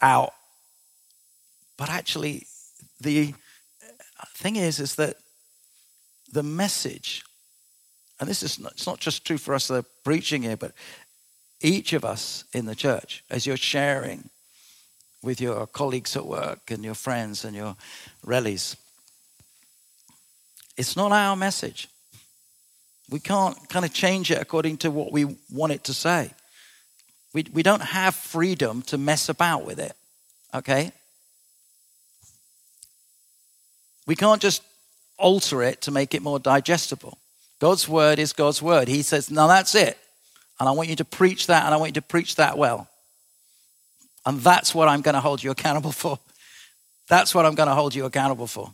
out. 0.00 0.32
But 1.76 1.88
actually, 1.88 2.46
the 3.00 3.34
thing 4.34 4.56
is, 4.56 4.80
is 4.80 4.96
that 4.96 5.16
the 6.32 6.42
message, 6.42 7.24
and 8.22 8.30
this 8.30 8.44
is 8.44 8.60
not, 8.60 8.70
it's 8.70 8.86
not 8.86 9.00
just 9.00 9.24
true 9.24 9.36
for 9.36 9.52
us 9.52 9.66
that 9.66 9.74
are 9.74 9.88
preaching 10.04 10.42
here, 10.42 10.56
but 10.56 10.70
each 11.60 11.92
of 11.92 12.04
us 12.04 12.44
in 12.52 12.66
the 12.66 12.76
church, 12.76 13.24
as 13.28 13.48
you're 13.48 13.56
sharing 13.56 14.30
with 15.24 15.40
your 15.40 15.66
colleagues 15.66 16.16
at 16.16 16.24
work 16.24 16.70
and 16.70 16.84
your 16.84 16.94
friends 16.94 17.44
and 17.44 17.56
your 17.56 17.74
rallies, 18.24 18.76
it's 20.76 20.94
not 20.94 21.10
our 21.10 21.34
message. 21.34 21.88
We 23.10 23.18
can't 23.18 23.68
kind 23.68 23.84
of 23.84 23.92
change 23.92 24.30
it 24.30 24.40
according 24.40 24.76
to 24.76 24.92
what 24.92 25.10
we 25.10 25.24
want 25.50 25.72
it 25.72 25.82
to 25.82 25.92
say. 25.92 26.30
We, 27.34 27.46
we 27.52 27.64
don't 27.64 27.82
have 27.82 28.14
freedom 28.14 28.82
to 28.82 28.98
mess 28.98 29.30
about 29.30 29.64
with 29.64 29.80
it, 29.80 29.94
okay? 30.54 30.92
We 34.06 34.14
can't 34.14 34.40
just 34.40 34.62
alter 35.18 35.64
it 35.64 35.80
to 35.80 35.90
make 35.90 36.14
it 36.14 36.22
more 36.22 36.38
digestible. 36.38 37.18
God's 37.62 37.88
word 37.88 38.18
is 38.18 38.32
God's 38.32 38.60
word. 38.60 38.88
He 38.88 39.02
says, 39.02 39.30
now 39.30 39.46
that's 39.46 39.76
it. 39.76 39.96
And 40.58 40.68
I 40.68 40.72
want 40.72 40.88
you 40.88 40.96
to 40.96 41.04
preach 41.04 41.46
that, 41.46 41.64
and 41.64 41.72
I 41.72 41.76
want 41.76 41.90
you 41.90 42.00
to 42.00 42.02
preach 42.02 42.34
that 42.34 42.58
well. 42.58 42.88
And 44.26 44.40
that's 44.40 44.74
what 44.74 44.88
I'm 44.88 45.00
going 45.00 45.14
to 45.14 45.20
hold 45.20 45.44
you 45.44 45.52
accountable 45.52 45.92
for. 45.92 46.18
That's 47.08 47.36
what 47.36 47.46
I'm 47.46 47.54
going 47.54 47.68
to 47.68 47.74
hold 47.76 47.94
you 47.94 48.04
accountable 48.04 48.48
for. 48.48 48.72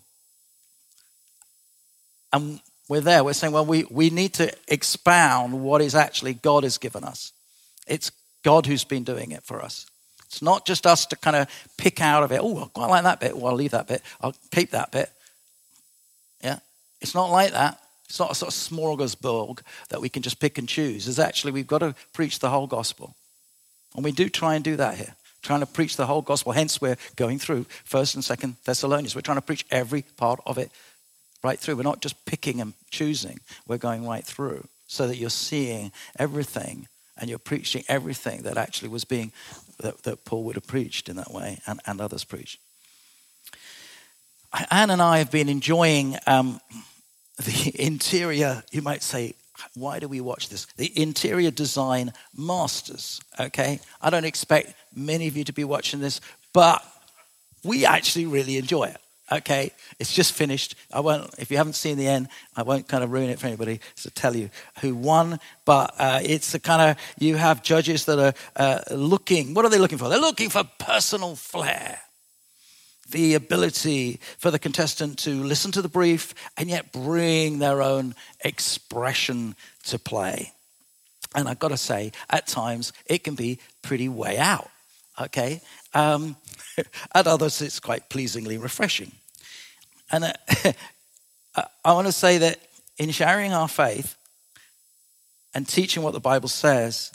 And 2.33 2.61
we're 2.89 3.03
there. 3.03 3.23
We're 3.23 3.35
saying, 3.35 3.53
well, 3.53 3.67
we, 3.67 3.85
we 3.91 4.09
need 4.09 4.33
to 4.35 4.51
expound 4.69 5.63
what 5.63 5.83
is 5.83 5.95
actually 5.95 6.33
God 6.33 6.63
has 6.65 6.79
given 6.79 7.05
us. 7.05 7.33
It's 7.87 8.11
God 8.43 8.65
who's 8.65 8.85
been 8.85 9.05
doing 9.05 9.33
it 9.33 9.43
for 9.43 9.61
us. 9.61 9.85
It's 10.25 10.41
not 10.41 10.65
just 10.65 10.87
us 10.87 11.05
to 11.05 11.17
kind 11.17 11.37
of 11.37 11.47
pick 11.77 12.01
out 12.01 12.23
of 12.23 12.33
it. 12.33 12.41
Oh, 12.43 12.63
I 12.63 12.67
quite 12.69 12.89
like 12.89 13.03
that 13.03 13.21
bit. 13.21 13.37
Well, 13.37 13.49
I'll 13.49 13.55
leave 13.55 13.73
that 13.73 13.87
bit. 13.87 14.01
I'll 14.23 14.35
keep 14.51 14.71
that 14.71 14.93
bit. 14.93 15.11
Yeah. 16.43 16.61
It's 17.03 17.15
not 17.15 17.31
like 17.31 17.53
that. 17.53 17.79
It's 18.09 18.19
not 18.19 18.31
a 18.31 18.35
sort 18.35 18.53
of 18.53 18.59
smorgasbord 18.59 19.61
that 19.91 20.01
we 20.01 20.09
can 20.09 20.23
just 20.23 20.41
pick 20.41 20.57
and 20.59 20.69
choose. 20.69 21.07
It's 21.07 21.19
actually, 21.19 21.53
we've 21.53 21.67
got 21.67 21.79
to 21.79 21.95
preach 22.13 22.39
the 22.39 22.51
whole 22.51 22.67
gospel. 22.67 23.15
And 23.95 24.05
we 24.05 24.13
do 24.13 24.29
try 24.29 24.55
and 24.55 24.65
do 24.65 24.77
that 24.77 24.97
here, 24.97 25.15
trying 25.43 25.61
to 25.61 25.67
preach 25.67 25.97
the 25.97 26.07
whole 26.07 26.23
gospel. 26.23 26.53
Hence, 26.53 26.81
we're 26.81 26.97
going 27.17 27.39
through 27.39 27.65
1st 27.89 28.15
and 28.15 28.25
2nd 28.25 28.55
Thessalonians. 28.65 29.15
We're 29.15 29.21
trying 29.21 29.39
to 29.39 29.43
preach 29.43 29.67
every 29.71 30.03
part 30.17 30.41
of 30.47 30.57
it 30.57 30.71
right 31.43 31.59
through. 31.59 31.77
We're 31.77 31.83
not 31.83 32.01
just 32.01 32.25
picking 32.25 32.61
and 32.61 32.75
choosing, 32.91 33.41
we're 33.67 33.79
going 33.79 34.07
right 34.07 34.25
through 34.25 34.67
so 34.87 35.07
that 35.07 35.17
you're 35.17 35.31
seeing 35.31 35.93
everything 36.19 36.89
and 37.19 37.29
you're 37.29 37.39
preaching 37.39 37.85
everything 37.89 38.43
that 38.43 38.57
actually 38.57 38.89
was 38.89 39.05
being, 39.05 39.33
that, 39.81 40.03
that 40.05 40.25
Paul 40.25 40.45
would 40.45 40.55
have 40.55 40.67
preached 40.67 41.09
in 41.09 41.17
that 41.17 41.31
way 41.31 41.61
and, 41.67 41.81
and 41.87 42.01
others 42.01 42.25
preached. 42.25 42.59
Anne 44.71 44.91
and 44.91 45.03
I 45.03 45.19
have 45.19 45.31
been 45.31 45.49
enjoying 45.49 46.17
um, 46.27 46.61
the 47.39 47.73
interior, 47.79 48.63
you 48.71 48.83
might 48.83 49.03
say, 49.03 49.35
why 49.75 49.99
do 49.99 50.09
we 50.09 50.21
watch 50.21 50.49
this? 50.49 50.67
The 50.77 50.93
interior 51.01 51.51
design 51.51 52.13
masters, 52.37 53.21
okay? 53.41 53.81
I 54.01 54.11
don't 54.11 54.25
expect 54.25 54.75
many 54.95 55.27
of 55.27 55.37
you 55.37 55.45
to 55.45 55.53
be 55.53 55.65
watching 55.65 56.01
this, 56.01 56.21
but 56.53 56.85
we 57.65 57.85
actually 57.85 58.27
really 58.27 58.57
enjoy 58.57 58.85
it. 58.85 58.99
Okay, 59.31 59.73
it's 59.99 60.15
just 60.15 60.33
finished. 60.33 60.75
I 60.91 61.01
won't, 61.01 61.35
if 61.39 61.51
you 61.51 61.59
haven't 61.59 61.75
seen 61.75 61.99
the 61.99 62.07
end, 62.07 62.29
I 62.57 62.63
won't 62.63 62.89
kind 62.89 63.05
of 63.05 63.13
ruin 63.13 63.29
it 63.29 63.39
for 63.39 63.47
anybody 63.47 63.81
to 63.97 64.11
tell 64.11 64.35
you 64.35 64.49
who 64.81 64.95
won. 64.95 65.39
But 65.67 65.95
uh, 65.99 66.21
it's 66.23 66.55
a 66.55 66.59
kind 66.59 66.91
of, 66.91 66.97
you 67.19 67.37
have 67.37 67.63
judges 67.63 68.07
that 68.07 68.19
are 68.19 68.33
uh, 68.57 68.81
looking, 68.91 69.53
what 69.53 69.67
are 69.67 69.69
they 69.69 69.79
looking 69.79 69.99
for? 69.99 70.09
They're 70.09 70.19
looking 70.19 70.49
for 70.49 70.65
personal 70.79 71.37
flair. 71.37 71.99
The 73.11 73.35
ability 73.35 74.21
for 74.39 74.51
the 74.51 74.59
contestant 74.59 75.19
to 75.21 75.43
listen 75.43 75.73
to 75.73 75.83
the 75.83 75.89
brief 75.89 76.35
and 76.57 76.69
yet 76.69 76.93
bring 76.93 77.59
their 77.59 77.83
own 77.83 78.15
expression 78.45 79.55
to 79.85 79.99
play. 79.99 80.53
And 81.35 81.49
I've 81.49 81.59
got 81.59 81.69
to 81.69 81.77
say, 81.77 82.13
at 82.29 82.47
times, 82.47 82.93
it 83.07 83.25
can 83.25 83.35
be 83.35 83.59
pretty 83.83 84.09
way 84.09 84.39
out. 84.39 84.69
Okay? 85.21 85.61
Um, 85.95 86.37
At 87.15 87.27
others, 87.27 87.61
it's 87.63 87.81
quite 87.81 88.09
pleasingly 88.09 88.59
refreshing. 88.59 89.13
And 90.11 90.25
uh, 90.25 90.33
I 91.85 91.93
want 91.93 92.07
to 92.07 92.13
say 92.13 92.39
that 92.39 92.59
in 92.99 93.11
sharing 93.11 93.53
our 93.53 93.69
faith 93.69 94.17
and 95.55 95.67
teaching 95.67 96.03
what 96.03 96.13
the 96.13 96.21
Bible 96.21 96.49
says, 96.49 97.13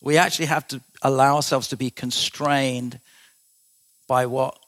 we 0.00 0.16
actually 0.16 0.46
have 0.46 0.66
to 0.68 0.80
allow 1.02 1.36
ourselves 1.36 1.68
to 1.68 1.76
be 1.76 1.90
constrained 1.90 3.00
by 4.06 4.26
what 4.26 4.58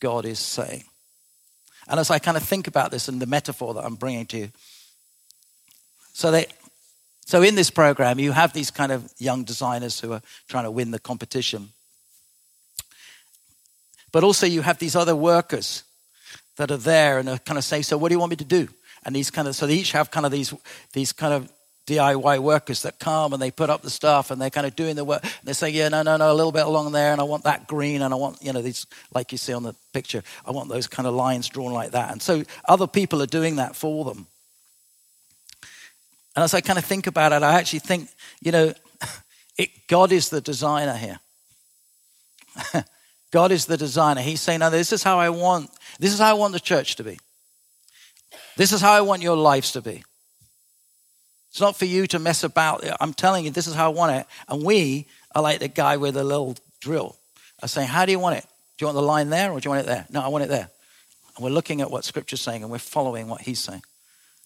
God 0.00 0.24
is 0.24 0.38
saying. 0.38 0.84
And 1.88 1.98
as 1.98 2.10
I 2.10 2.18
kind 2.18 2.36
of 2.36 2.42
think 2.42 2.66
about 2.66 2.90
this 2.90 3.08
and 3.08 3.20
the 3.20 3.26
metaphor 3.26 3.74
that 3.74 3.84
I'm 3.84 3.94
bringing 3.94 4.26
to 4.26 4.38
you, 4.38 4.48
so 6.12 6.30
that 6.32 6.52
so 7.24 7.42
in 7.42 7.54
this 7.54 7.70
program 7.70 8.18
you 8.18 8.32
have 8.32 8.52
these 8.52 8.70
kind 8.70 8.92
of 8.92 9.12
young 9.18 9.44
designers 9.44 10.00
who 10.00 10.12
are 10.12 10.22
trying 10.48 10.64
to 10.64 10.70
win 10.70 10.90
the 10.90 10.98
competition 10.98 11.70
but 14.12 14.24
also, 14.24 14.46
you 14.46 14.62
have 14.62 14.78
these 14.78 14.96
other 14.96 15.14
workers 15.14 15.84
that 16.56 16.70
are 16.70 16.78
there 16.78 17.18
and 17.18 17.28
are 17.28 17.38
kind 17.38 17.58
of 17.58 17.64
saying, 17.64 17.82
So, 17.84 17.98
what 17.98 18.08
do 18.08 18.14
you 18.14 18.18
want 18.18 18.30
me 18.30 18.36
to 18.36 18.44
do? 18.44 18.68
And 19.04 19.14
these 19.14 19.30
kind 19.30 19.46
of, 19.48 19.54
so 19.54 19.66
they 19.66 19.74
each 19.74 19.92
have 19.92 20.10
kind 20.10 20.26
of 20.26 20.32
these, 20.32 20.52
these 20.92 21.12
kind 21.12 21.34
of 21.34 21.50
DIY 21.88 22.40
workers 22.40 22.82
that 22.82 22.98
come 22.98 23.32
and 23.32 23.40
they 23.40 23.50
put 23.50 23.70
up 23.70 23.80
the 23.80 23.88
stuff 23.88 24.30
and 24.30 24.40
they're 24.40 24.50
kind 24.50 24.66
of 24.66 24.76
doing 24.76 24.94
the 24.94 25.04
work. 25.04 25.24
they 25.42 25.54
say, 25.54 25.70
yeah, 25.70 25.88
no, 25.88 26.02
no, 26.02 26.18
no, 26.18 26.30
a 26.30 26.34
little 26.34 26.52
bit 26.52 26.66
along 26.66 26.92
there, 26.92 27.12
and 27.12 27.20
I 27.20 27.24
want 27.24 27.44
that 27.44 27.66
green, 27.66 28.02
and 28.02 28.12
I 28.12 28.16
want, 28.16 28.42
you 28.42 28.52
know, 28.52 28.60
these, 28.60 28.86
like 29.14 29.32
you 29.32 29.38
see 29.38 29.54
on 29.54 29.62
the 29.62 29.74
picture, 29.94 30.22
I 30.44 30.50
want 30.50 30.68
those 30.68 30.86
kind 30.86 31.06
of 31.06 31.14
lines 31.14 31.48
drawn 31.48 31.72
like 31.72 31.92
that. 31.92 32.12
And 32.12 32.20
so 32.20 32.44
other 32.66 32.86
people 32.86 33.22
are 33.22 33.26
doing 33.26 33.56
that 33.56 33.74
for 33.74 34.04
them. 34.04 34.26
And 36.36 36.44
as 36.44 36.52
I 36.52 36.60
kind 36.60 36.78
of 36.78 36.84
think 36.84 37.06
about 37.06 37.32
it, 37.32 37.42
I 37.42 37.58
actually 37.58 37.80
think, 37.80 38.10
you 38.40 38.52
know, 38.52 38.74
it, 39.58 39.70
God 39.88 40.12
is 40.12 40.28
the 40.28 40.42
designer 40.42 40.94
here. 40.94 41.18
God 43.32 43.50
is 43.50 43.64
the 43.66 43.76
designer. 43.76 44.20
He's 44.20 44.42
saying, 44.42 44.60
now 44.60 44.70
this 44.70 44.92
is 44.92 45.02
how 45.02 45.18
I 45.18 45.30
want, 45.30 45.70
this 45.98 46.12
is 46.12 46.20
how 46.20 46.30
I 46.30 46.34
want 46.34 46.52
the 46.52 46.60
church 46.60 46.96
to 46.96 47.04
be. 47.04 47.18
This 48.56 48.72
is 48.72 48.80
how 48.80 48.92
I 48.92 49.00
want 49.00 49.22
your 49.22 49.36
lives 49.36 49.72
to 49.72 49.80
be. 49.80 50.04
It's 51.50 51.60
not 51.60 51.76
for 51.76 51.86
you 51.86 52.06
to 52.08 52.18
mess 52.18 52.44
about. 52.44 52.84
I'm 53.00 53.14
telling 53.14 53.44
you, 53.44 53.50
this 53.50 53.66
is 53.66 53.74
how 53.74 53.86
I 53.86 53.94
want 53.94 54.12
it. 54.16 54.26
And 54.48 54.64
we 54.64 55.06
are 55.34 55.42
like 55.42 55.60
the 55.60 55.68
guy 55.68 55.96
with 55.96 56.16
a 56.16 56.24
little 56.24 56.56
drill. 56.80 57.16
I 57.62 57.66
say, 57.66 57.84
how 57.84 58.04
do 58.04 58.12
you 58.12 58.18
want 58.18 58.36
it? 58.36 58.46
Do 58.76 58.84
you 58.84 58.86
want 58.86 58.96
the 58.96 59.02
line 59.02 59.30
there 59.30 59.50
or 59.50 59.58
do 59.58 59.66
you 59.66 59.70
want 59.70 59.82
it 59.84 59.86
there? 59.86 60.06
No, 60.10 60.20
I 60.20 60.28
want 60.28 60.44
it 60.44 60.48
there. 60.48 60.68
And 61.36 61.44
we're 61.44 61.50
looking 61.50 61.80
at 61.80 61.90
what 61.90 62.04
Scripture's 62.04 62.40
saying 62.40 62.62
and 62.62 62.70
we're 62.70 62.78
following 62.78 63.28
what 63.28 63.40
He's 63.40 63.60
saying. 63.60 63.82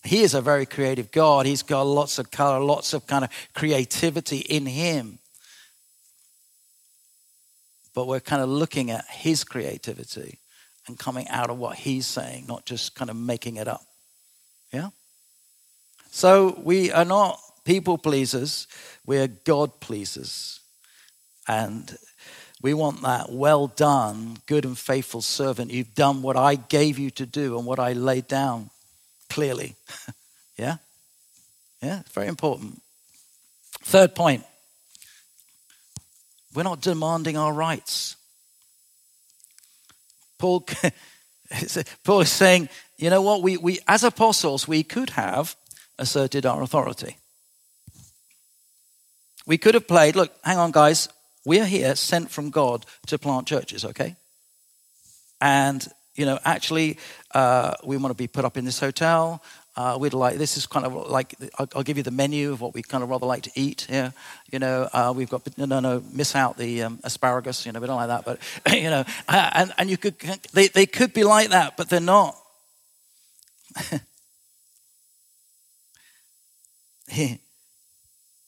He 0.05 0.23
is 0.23 0.35
a 0.35 0.41
very 0.41 0.67
creative 0.67 1.11
God. 1.13 1.47
He's 1.47 1.63
got 1.63 1.83
lots 1.83 2.19
of 2.19 2.31
color, 2.31 2.61
lots 2.61 2.93
of 2.93 3.07
kind 3.07 3.25
of 3.25 3.31
creativity 3.55 4.39
in 4.39 4.67
Him 4.67 5.19
but 7.95 8.07
we're 8.07 8.21
kind 8.21 8.43
of 8.43 8.49
looking 8.49 8.91
at 8.91 9.05
his 9.09 9.45
creativity 9.45 10.39
and 10.87 10.99
coming 10.99 11.29
out 11.29 11.51
of 11.51 11.59
what 11.59 11.77
he's 11.77 12.07
saying, 12.07 12.47
not 12.49 12.65
just 12.67 12.95
kind 12.95 13.11
of 13.11 13.17
making 13.17 13.57
it 13.57 13.69
up. 13.69 13.85
Yeah? 14.73 14.89
So 16.15 16.61
we 16.63 16.93
are 16.93 17.07
not 17.07 17.41
people 17.65 17.97
pleasers, 17.97 18.69
we're 19.07 19.29
God 19.29 19.81
pleasers. 19.81 20.61
And 21.49 21.97
we 22.61 22.75
want 22.75 23.01
that 23.01 23.33
well 23.33 23.67
done, 23.67 24.37
good 24.45 24.67
and 24.67 24.79
faithful 24.79 25.23
servant. 25.23 25.73
You've 25.73 25.95
done 25.95 26.21
what 26.21 26.37
I 26.37 26.57
gave 26.57 26.99
you 26.99 27.11
to 27.13 27.25
do 27.25 27.57
and 27.57 27.67
what 27.67 27.79
I 27.79 27.95
laid 27.95 28.29
down 28.29 28.69
clearly. 29.31 29.75
yeah? 30.59 30.77
Yeah, 31.83 32.03
very 32.13 32.29
important. 32.29 32.83
Third 33.83 34.15
point 34.15 34.45
we're 36.55 36.63
not 36.63 36.83
demanding 36.83 37.39
our 37.39 37.55
rights. 37.55 38.17
Paul, 40.39 40.67
Paul 42.05 42.21
is 42.21 42.31
saying, 42.31 42.69
you 42.99 43.09
know 43.09 43.23
what, 43.23 43.41
we, 43.43 43.57
we, 43.57 43.79
as 43.89 44.05
apostles, 44.05 44.69
we 44.69 44.83
could 44.83 45.11
have 45.11 45.57
asserted 46.03 46.45
our 46.45 46.63
authority. 46.63 47.17
We 49.47 49.57
could 49.57 49.75
have 49.75 49.89
played, 49.89 50.17
look, 50.17 50.33
hang 50.45 50.59
on, 50.59 50.73
guys, 50.73 51.09
we're 51.45 51.65
here 51.65 51.97
sent 51.97 52.31
from 52.31 52.51
God 52.51 52.85
to 53.07 53.19
plant 53.19 53.47
churches, 53.47 53.85
okay? 53.85 54.17
And, 55.41 55.87
you 56.15 56.27
know, 56.27 56.39
actually, 56.45 56.99
uh, 57.35 57.75
we 57.85 57.97
want 57.97 58.11
to 58.11 58.17
be 58.17 58.29
put 58.29 58.45
up 58.45 58.57
in 58.57 58.65
this 58.65 58.79
hotel. 58.79 59.43
Uh, 59.75 59.97
we'd 59.99 60.13
like 60.13 60.37
this 60.37 60.59
is 60.59 60.67
kind 60.67 60.85
of 60.85 60.93
like 60.93 61.35
I'll, 61.59 61.69
I'll, 61.77 61.83
give 61.83 61.97
you 61.97 62.03
the 62.03 62.11
menu 62.11 62.53
of 62.53 62.61
what 62.61 62.75
we 62.75 62.83
kind 62.83 63.03
of 63.03 63.09
rather 63.09 63.25
like 63.25 63.45
to 63.45 63.51
eat. 63.55 63.87
here. 63.89 64.13
you 64.53 64.59
know, 64.59 64.87
uh, 64.93 65.15
we've 65.17 65.31
got 65.31 65.57
no, 65.57 65.65
no, 65.65 65.81
no, 65.81 66.03
miss 66.13 66.37
out 66.37 66.59
the 66.59 66.83
um, 66.83 67.01
asparagus. 67.05 67.65
You 67.65 67.73
know, 67.73 67.81
we 67.81 67.87
don't 67.87 67.97
like 67.97 68.09
that, 68.09 68.27
but 68.27 68.39
you 68.71 68.91
know, 68.91 69.03
uh, 69.29 69.51
and 69.55 69.73
and 69.79 69.89
you 69.89 69.97
could 69.97 70.19
they 70.53 70.69
they 70.69 70.85
could 70.85 71.15
be 71.15 71.25
like 71.25 71.49
that, 71.49 71.79
but 71.79 71.89
they're 71.89 72.01
not. 72.01 72.37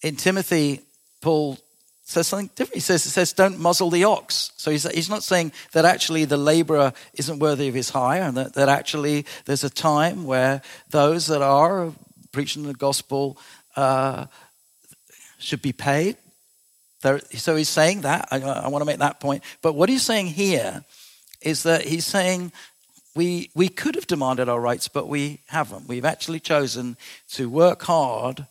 In 0.02 0.16
Timothy, 0.16 0.80
Paul 1.20 1.58
says 2.04 2.26
something 2.26 2.50
different. 2.54 2.74
He 2.74 2.80
says, 2.80 3.06
it 3.06 3.10
says, 3.10 3.32
don't 3.32 3.58
muzzle 3.58 3.90
the 3.90 4.04
ox. 4.04 4.52
So 4.56 4.70
he's, 4.70 4.88
he's 4.90 5.08
not 5.08 5.22
saying 5.22 5.52
that 5.72 5.84
actually 5.84 6.26
the 6.26 6.36
laborer 6.36 6.92
isn't 7.14 7.38
worthy 7.38 7.68
of 7.68 7.74
his 7.74 7.90
hire 7.90 8.22
and 8.22 8.36
that, 8.36 8.54
that 8.54 8.68
actually 8.68 9.24
there's 9.46 9.64
a 9.64 9.70
time 9.70 10.26
where 10.26 10.60
those 10.90 11.26
that 11.28 11.40
are 11.40 11.92
preaching 12.32 12.64
the 12.64 12.74
gospel 12.74 13.38
uh, 13.76 14.26
should 15.38 15.62
be 15.62 15.72
paid. 15.72 16.16
There, 17.02 17.20
so 17.32 17.56
he's 17.56 17.68
saying 17.68 18.02
that. 18.02 18.28
I, 18.30 18.40
I 18.40 18.68
want 18.68 18.82
to 18.82 18.86
make 18.86 18.98
that 18.98 19.20
point. 19.20 19.42
But 19.62 19.74
what 19.74 19.88
he's 19.88 20.02
saying 20.02 20.28
here 20.28 20.84
is 21.40 21.62
that 21.62 21.82
he's 21.86 22.06
saying 22.06 22.52
we, 23.14 23.50
we 23.54 23.68
could 23.68 23.94
have 23.94 24.06
demanded 24.06 24.48
our 24.48 24.60
rights, 24.60 24.88
but 24.88 25.08
we 25.08 25.40
haven't. 25.46 25.88
We've 25.88 26.04
actually 26.04 26.40
chosen 26.40 26.96
to 27.30 27.48
work 27.48 27.82
hard 27.82 28.46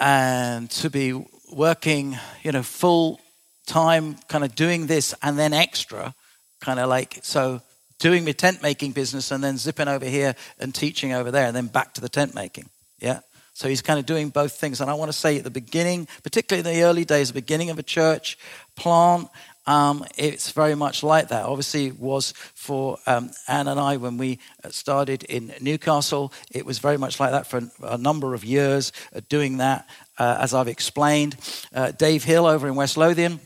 and 0.00 0.70
to 0.70 0.90
be 0.90 1.12
working, 1.52 2.18
you 2.42 2.52
know, 2.52 2.62
full 2.62 3.20
time, 3.66 4.16
kind 4.28 4.42
of 4.42 4.54
doing 4.54 4.86
this 4.86 5.14
and 5.22 5.38
then 5.38 5.52
extra, 5.52 6.14
kind 6.60 6.80
of 6.80 6.88
like, 6.88 7.18
so 7.22 7.60
doing 7.98 8.24
my 8.24 8.32
tent 8.32 8.62
making 8.62 8.92
business 8.92 9.30
and 9.30 9.44
then 9.44 9.58
zipping 9.58 9.88
over 9.88 10.06
here 10.06 10.34
and 10.58 10.74
teaching 10.74 11.12
over 11.12 11.30
there 11.30 11.46
and 11.46 11.54
then 11.54 11.66
back 11.66 11.94
to 11.94 12.00
the 12.00 12.08
tent 12.08 12.34
making. 12.34 12.68
Yeah. 12.98 13.20
So 13.52 13.68
he's 13.68 13.82
kind 13.82 13.98
of 13.98 14.06
doing 14.06 14.30
both 14.30 14.52
things. 14.54 14.80
And 14.80 14.90
I 14.90 14.94
want 14.94 15.12
to 15.12 15.16
say 15.16 15.36
at 15.36 15.44
the 15.44 15.50
beginning, 15.50 16.08
particularly 16.22 16.66
in 16.66 16.74
the 16.74 16.82
early 16.82 17.04
days, 17.04 17.28
the 17.28 17.34
beginning 17.34 17.68
of 17.68 17.78
a 17.78 17.82
church 17.82 18.38
plant, 18.74 19.28
um, 19.66 20.04
it's 20.16 20.50
very 20.50 20.74
much 20.74 21.02
like 21.02 21.28
that. 21.28 21.44
Obviously, 21.44 21.86
it 21.86 21.98
was 21.98 22.32
for 22.54 22.98
um, 23.06 23.30
Anne 23.46 23.68
and 23.68 23.78
I 23.78 23.96
when 23.96 24.16
we 24.16 24.38
started 24.70 25.22
in 25.24 25.52
Newcastle. 25.60 26.32
It 26.50 26.64
was 26.64 26.78
very 26.78 26.96
much 26.96 27.20
like 27.20 27.30
that 27.30 27.46
for 27.46 27.70
a 27.82 27.98
number 27.98 28.34
of 28.34 28.44
years, 28.44 28.92
uh, 29.14 29.20
doing 29.28 29.58
that, 29.58 29.88
uh, 30.18 30.38
as 30.40 30.54
I've 30.54 30.68
explained. 30.68 31.36
Uh, 31.74 31.92
Dave 31.92 32.24
Hill 32.24 32.46
over 32.46 32.68
in 32.68 32.74
West 32.74 32.96
Lothian 32.96 33.40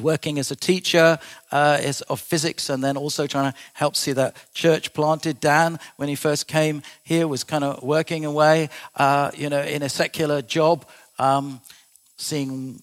working 0.00 0.38
as 0.38 0.50
a 0.50 0.56
teacher 0.56 1.18
uh, 1.52 1.92
of 2.08 2.20
physics 2.20 2.68
and 2.68 2.82
then 2.82 2.96
also 2.96 3.26
trying 3.26 3.52
to 3.52 3.58
help 3.74 3.96
see 3.96 4.12
that 4.12 4.36
church 4.52 4.92
planted. 4.92 5.40
Dan, 5.40 5.78
when 5.96 6.08
he 6.08 6.14
first 6.14 6.48
came 6.48 6.82
here, 7.04 7.28
was 7.28 7.44
kind 7.44 7.64
of 7.64 7.82
working 7.82 8.24
away, 8.24 8.70
uh, 8.96 9.30
you 9.36 9.48
know, 9.48 9.62
in 9.62 9.82
a 9.82 9.88
secular 9.88 10.42
job, 10.42 10.84
um, 11.18 11.60
seeing 12.16 12.82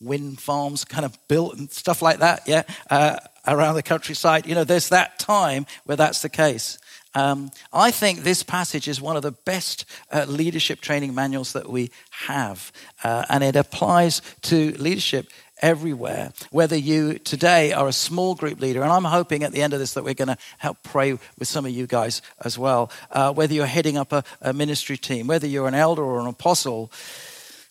wind 0.00 0.40
farms 0.40 0.84
kind 0.84 1.04
of 1.04 1.16
built 1.28 1.56
and 1.56 1.70
stuff 1.70 2.02
like 2.02 2.18
that, 2.18 2.42
yeah, 2.46 2.62
uh, 2.90 3.16
around 3.46 3.74
the 3.74 3.82
countryside. 3.82 4.46
You 4.46 4.54
know, 4.54 4.64
there's 4.64 4.88
that 4.88 5.18
time 5.18 5.66
where 5.84 5.96
that's 5.96 6.22
the 6.22 6.28
case. 6.28 6.78
Um, 7.14 7.50
I 7.72 7.90
think 7.90 8.20
this 8.20 8.42
passage 8.42 8.86
is 8.86 9.00
one 9.00 9.16
of 9.16 9.22
the 9.22 9.32
best 9.32 9.84
uh, 10.12 10.26
leadership 10.28 10.80
training 10.80 11.14
manuals 11.14 11.54
that 11.54 11.68
we 11.68 11.90
have, 12.10 12.70
uh, 13.02 13.24
and 13.28 13.42
it 13.42 13.56
applies 13.56 14.22
to 14.42 14.72
leadership 14.78 15.28
everywhere. 15.60 16.32
Whether 16.50 16.76
you 16.76 17.18
today 17.18 17.72
are 17.72 17.88
a 17.88 17.92
small 17.92 18.36
group 18.36 18.60
leader, 18.60 18.82
and 18.82 18.92
I'm 18.92 19.04
hoping 19.04 19.42
at 19.42 19.50
the 19.50 19.60
end 19.60 19.72
of 19.72 19.80
this 19.80 19.94
that 19.94 20.04
we're 20.04 20.14
going 20.14 20.28
to 20.28 20.38
help 20.58 20.78
pray 20.84 21.18
with 21.38 21.48
some 21.48 21.66
of 21.66 21.72
you 21.72 21.88
guys 21.88 22.22
as 22.44 22.56
well. 22.56 22.92
Uh, 23.10 23.32
whether 23.32 23.54
you're 23.54 23.66
heading 23.66 23.96
up 23.96 24.12
a, 24.12 24.22
a 24.40 24.52
ministry 24.52 24.96
team, 24.96 25.26
whether 25.26 25.48
you're 25.48 25.68
an 25.68 25.74
elder 25.74 26.02
or 26.02 26.20
an 26.20 26.28
apostle, 26.28 26.92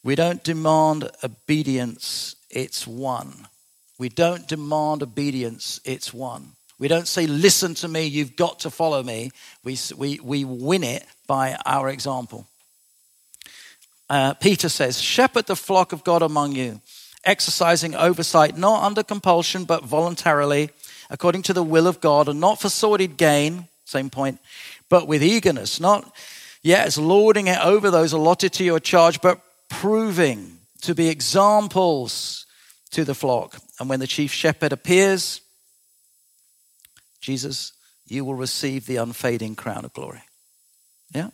we 0.04 0.16
don't 0.16 0.44
demand 0.44 1.10
obedience, 1.24 2.36
it's 2.50 2.88
one. 2.88 3.48
We 3.98 4.10
don't 4.10 4.48
demand 4.48 5.04
obedience, 5.04 5.82
it's 5.84 6.14
one. 6.14 6.54
We 6.80 6.88
don't 6.88 7.08
say, 7.08 7.28
listen 7.28 7.76
to 7.76 7.90
me, 7.90 8.06
you've 8.06 8.38
got 8.38 8.62
to 8.62 8.70
follow 8.70 9.04
me. 9.04 9.32
We, 9.66 9.78
we, 9.98 10.20
we 10.22 10.46
win 10.46 10.84
it 10.84 11.06
by 11.28 11.58
our 11.66 11.90
example. 11.90 12.48
Uh, 14.10 14.34
Peter 14.36 14.70
says, 14.70 15.00
shepherd 15.00 15.46
the 15.48 15.58
flock 15.58 15.92
of 15.92 16.06
God 16.06 16.22
among 16.22 16.54
you, 16.54 16.80
exercising 17.26 17.94
oversight, 17.94 18.58
not 18.58 18.84
under 18.84 19.04
compulsion, 19.04 19.66
but 19.66 19.84
voluntarily, 19.84 20.70
according 21.10 21.42
to 21.44 21.54
the 21.54 21.64
will 21.64 21.86
of 21.86 22.00
God, 22.00 22.30
and 22.30 22.40
not 22.40 22.62
for 22.62 22.70
sordid 22.70 23.18
gain, 23.18 23.68
same 23.84 24.10
point, 24.10 24.40
but 24.88 25.08
with 25.08 25.22
eagerness, 25.22 25.82
not 25.82 26.16
yet 26.64 26.88
as 26.88 26.98
lording 26.98 27.48
it 27.48 27.60
over 27.60 27.92
those 27.92 28.14
allotted 28.14 28.54
to 28.54 28.64
your 28.64 28.80
charge, 28.80 29.20
but 29.22 29.42
proving 29.80 30.58
to 30.82 30.94
be 30.94 31.08
examples 31.08 32.46
to 32.92 33.06
the 33.06 33.16
flock. 33.16 33.58
And 33.80 33.88
when 33.88 34.02
the 34.02 34.08
chief 34.08 34.30
shepherd 34.30 34.74
appears, 34.74 35.40
Jesus, 37.22 37.72
you 38.06 38.26
will 38.26 38.36
receive 38.36 38.86
the 38.86 38.98
unfading 38.98 39.56
crown 39.56 39.86
of 39.86 39.94
glory. 39.94 40.22
Yeah? 41.14 41.30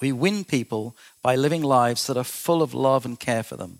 We 0.00 0.12
win 0.12 0.44
people 0.44 0.96
by 1.20 1.34
living 1.34 1.62
lives 1.62 2.06
that 2.06 2.16
are 2.16 2.22
full 2.22 2.62
of 2.62 2.74
love 2.74 3.04
and 3.04 3.18
care 3.18 3.42
for 3.42 3.56
them. 3.56 3.78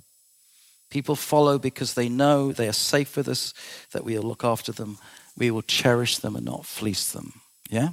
People 0.91 1.15
follow 1.15 1.61
because 1.61 1.95
they 1.95 2.09
know 2.09 2.51
they 2.51 2.67
are 2.67 2.73
safe 2.73 3.17
with 3.17 3.29
us, 3.29 3.55
that 3.93 4.03
we 4.03 4.17
will 4.17 4.27
look 4.27 4.43
after 4.43 4.73
them, 4.73 4.99
we 5.39 5.53
will 5.53 5.63
cherish 5.63 6.19
them 6.19 6.35
and 6.35 6.45
not 6.45 6.67
fleece 6.67 7.13
them. 7.13 7.43
Yeah? 7.71 7.91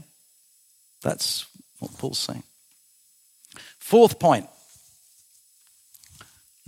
That's 1.03 1.45
what 1.77 1.95
Paul's 1.99 2.17
saying. 2.17 2.43
Fourth 3.77 4.17
point 4.17 4.49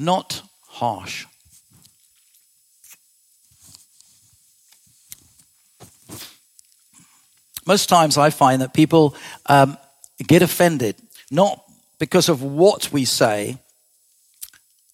not 0.02 0.42
harsh. 0.68 1.26
Most 7.66 7.88
times 7.88 8.18
I 8.18 8.32
find 8.32 8.62
that 8.62 8.74
people 8.74 9.16
um, 9.46 9.78
get 10.28 10.42
offended, 10.42 10.96
not 11.30 11.64
because 12.00 12.28
of 12.28 12.42
what 12.42 12.92
we 12.92 13.06
say, 13.06 13.58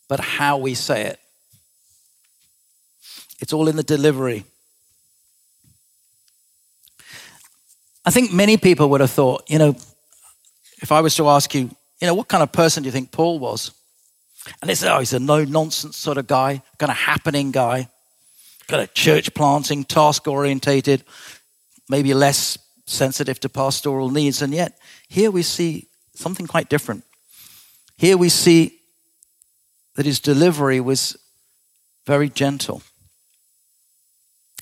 but 0.10 0.20
how 0.20 0.58
we 0.58 0.74
say 0.74 1.06
it. 1.06 1.20
It's 3.40 3.54
all 3.54 3.68
in 3.68 3.78
the 3.78 3.84
delivery. 3.84 4.44
I 8.06 8.12
think 8.12 8.34
many 8.34 8.58
people 8.58 8.90
would 8.90 9.02
have 9.02 9.12
thought, 9.12 9.50
you 9.50 9.60
know, 9.60 9.76
if 10.82 10.92
I 10.92 11.02
was 11.02 11.16
to 11.16 11.28
ask 11.30 11.54
you, 11.54 11.70
you 12.02 12.08
know, 12.08 12.14
what 12.14 12.28
kind 12.28 12.44
of 12.44 12.52
person 12.52 12.84
do 12.84 12.88
you 12.88 12.92
think 12.92 13.12
Paul 13.12 13.40
was? 13.40 13.72
And 14.62 14.70
they 14.70 14.76
said, 14.76 14.94
oh, 14.94 15.00
he's 15.00 15.14
a 15.14 15.20
no 15.20 15.44
nonsense 15.44 15.98
sort 15.98 16.18
of 16.18 16.28
guy, 16.28 16.62
kind 16.78 16.92
of 16.92 16.98
happening 16.98 17.52
guy, 17.52 17.90
kind 18.68 18.82
of 18.82 18.94
church 18.94 19.34
planting, 19.34 19.84
task 19.84 20.28
orientated, 20.28 21.04
maybe 21.90 22.14
less 22.14 22.58
sensitive 22.86 23.40
to 23.42 23.50
pastoral 23.50 24.10
needs. 24.10 24.42
And 24.42 24.54
yet, 24.54 24.78
here 25.08 25.32
we 25.32 25.44
see 25.44 25.88
something 26.14 26.48
quite 26.48 26.70
different. 26.70 27.04
Here 27.98 28.18
we 28.18 28.30
see 28.30 28.80
that 29.96 30.06
his 30.06 30.20
delivery 30.20 30.80
was 30.80 31.18
very 32.06 32.30
gentle. 32.30 32.82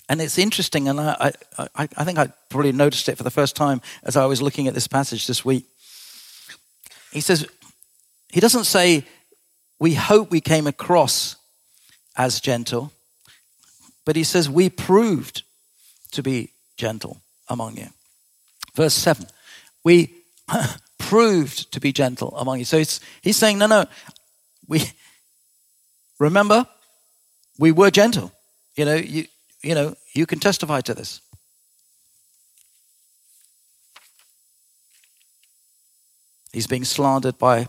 And 0.08 0.22
it's 0.22 0.38
interesting, 0.38 0.88
and 0.88 1.00
I, 1.00 1.32
I, 1.58 1.88
I 1.98 2.04
think 2.04 2.20
I 2.20 2.32
probably 2.50 2.72
noticed 2.72 3.10
it 3.10 3.18
for 3.18 3.24
the 3.24 3.32
first 3.32 3.56
time 3.56 3.82
as 4.04 4.16
I 4.16 4.26
was 4.26 4.42
looking 4.42 4.68
at 4.68 4.74
this 4.74 4.88
passage 4.88 5.26
this 5.26 5.44
week. 5.44 5.66
He 7.12 7.22
says, 7.22 7.48
he 8.32 8.40
doesn't 8.40 8.66
say 8.66 9.06
we 9.80 9.94
hope 9.94 10.32
we 10.32 10.42
came 10.42 10.68
across 10.68 11.36
as 12.18 12.40
gentle, 12.40 12.92
but 14.06 14.16
he 14.16 14.24
says 14.24 14.50
we 14.50 14.70
proved 14.70 15.44
to 16.12 16.24
be 16.24 16.52
gentle 16.78 17.22
among 17.50 17.78
you. 17.78 17.88
Verse 18.76 18.94
7 18.94 19.28
we 19.86 20.12
proved 20.98 21.72
to 21.72 21.80
be 21.80 21.94
gentle 21.94 22.36
among 22.36 22.60
you. 22.60 22.66
So 22.66 22.84
he's 23.22 23.38
saying, 23.38 23.60
no, 23.60 23.68
no, 23.68 23.86
we 24.68 24.84
remember 26.20 26.68
we 27.58 27.72
were 27.72 27.92
gentle. 27.92 28.34
You 28.76 28.86
know, 28.86 28.96
you, 28.96 29.26
you 29.62 29.76
know, 29.76 29.96
you 30.14 30.26
can 30.26 30.40
testify 30.40 30.82
to 30.82 30.94
this. 30.94 31.22
He's 36.52 36.68
being 36.68 36.86
slandered 36.86 37.38
by 37.38 37.68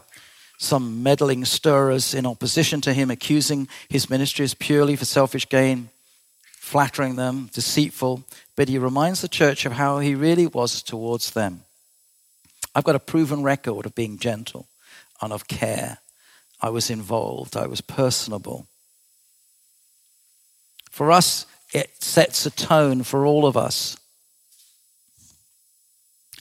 some 0.59 1.03
meddling 1.03 1.45
stirrers 1.45 2.15
in 2.15 2.27
opposition 2.27 2.81
to 2.83 2.93
him, 2.93 3.11
accusing 3.11 3.69
his 3.89 4.09
ministries 4.09 4.55
purely 4.55 4.97
for 4.97 5.05
selfish 5.05 5.49
gain, 5.49 5.91
flattering 6.59 7.17
them, 7.17 7.51
deceitful. 7.53 8.25
But 8.57 8.69
he 8.69 8.79
reminds 8.79 9.21
the 9.21 9.29
church 9.29 9.67
of 9.67 9.73
how 9.73 9.99
he 9.99 10.15
really 10.15 10.47
was 10.47 10.83
towards 10.83 11.33
them. 11.33 11.63
I've 12.75 12.85
got 12.85 12.95
a 12.95 13.01
proven 13.01 13.43
record 13.43 13.87
of 13.87 13.95
being 13.95 14.19
gentle 14.19 14.67
and 15.21 15.33
of 15.33 15.49
care. 15.49 15.99
I 16.61 16.71
was 16.71 16.91
involved, 16.91 17.57
I 17.57 17.67
was 17.67 17.81
personable. 17.81 18.67
For 20.91 21.13
us, 21.13 21.47
it 21.75 22.03
sets 22.03 22.47
a 22.47 22.51
tone 22.51 23.03
for 23.03 23.27
all 23.27 23.47
of 23.47 23.57
us 23.57 23.99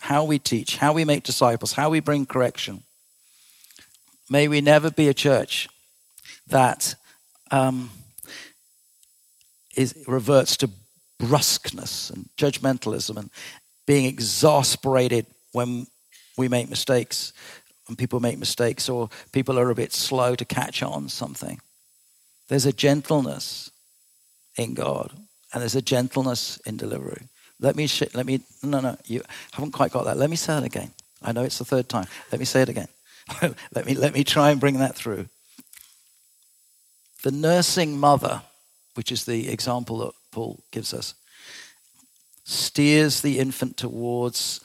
how 0.05 0.23
we 0.23 0.37
teach, 0.37 0.77
how 0.77 0.93
we 0.93 1.03
make 1.03 1.23
disciples, 1.23 1.73
how 1.73 1.89
we 1.89 1.99
bring 1.99 2.27
correction. 2.27 2.83
May 4.29 4.47
we 4.47 4.61
never 4.61 4.89
be 4.89 5.07
a 5.07 5.13
church 5.13 5.67
that 6.47 6.95
um, 7.51 7.91
is, 9.75 9.95
reverts 10.07 10.57
to 10.57 10.69
brusqueness 11.19 12.11
and 12.11 12.29
judgmentalism 12.37 13.17
and 13.17 13.29
being 13.85 14.05
exasperated 14.05 15.25
when 15.51 15.87
we 16.37 16.47
make 16.47 16.69
mistakes, 16.69 17.33
and 17.87 17.97
people 17.97 18.19
make 18.19 18.37
mistakes, 18.37 18.89
or 18.89 19.09
people 19.31 19.59
are 19.59 19.69
a 19.69 19.75
bit 19.75 19.93
slow 19.93 20.35
to 20.35 20.43
catch 20.43 20.81
on 20.83 21.07
something. 21.07 21.59
There's 22.49 22.65
a 22.65 22.73
gentleness 22.73 23.71
in 24.57 24.73
God, 24.73 25.11
and 25.53 25.61
there's 25.61 25.75
a 25.75 25.81
gentleness 25.81 26.57
in 26.65 26.77
delivery. 26.77 27.27
Let 27.59 27.75
me, 27.75 27.87
sh- 27.87 28.13
let 28.13 28.25
me, 28.25 28.41
no, 28.63 28.81
no, 28.81 28.97
you 29.05 29.21
haven't 29.53 29.71
quite 29.71 29.91
got 29.91 30.05
that. 30.05 30.17
Let 30.17 30.29
me 30.29 30.35
say 30.35 30.53
that 30.55 30.63
again. 30.63 30.91
I 31.21 31.31
know 31.31 31.43
it's 31.43 31.59
the 31.59 31.65
third 31.65 31.87
time. 31.87 32.07
Let 32.31 32.39
me 32.39 32.45
say 32.45 32.61
it 32.63 32.69
again. 32.69 32.87
let, 33.73 33.85
me, 33.85 33.95
let 33.95 34.13
me 34.13 34.23
try 34.23 34.51
and 34.51 34.59
bring 34.59 34.79
that 34.79 34.95
through. 34.95 35.27
The 37.23 37.31
nursing 37.31 37.97
mother, 37.97 38.41
which 38.93 39.11
is 39.11 39.25
the 39.25 39.49
example 39.49 39.97
that 39.99 40.11
Paul 40.31 40.63
gives 40.71 40.93
us, 40.93 41.15
steers 42.43 43.21
the 43.21 43.39
infant 43.39 43.77
towards 43.77 44.61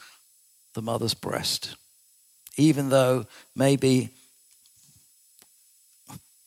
the 0.73 0.81
mother's 0.81 1.15
breast, 1.15 1.75
even 2.57 2.89
though 2.89 3.25
maybe 3.55 4.11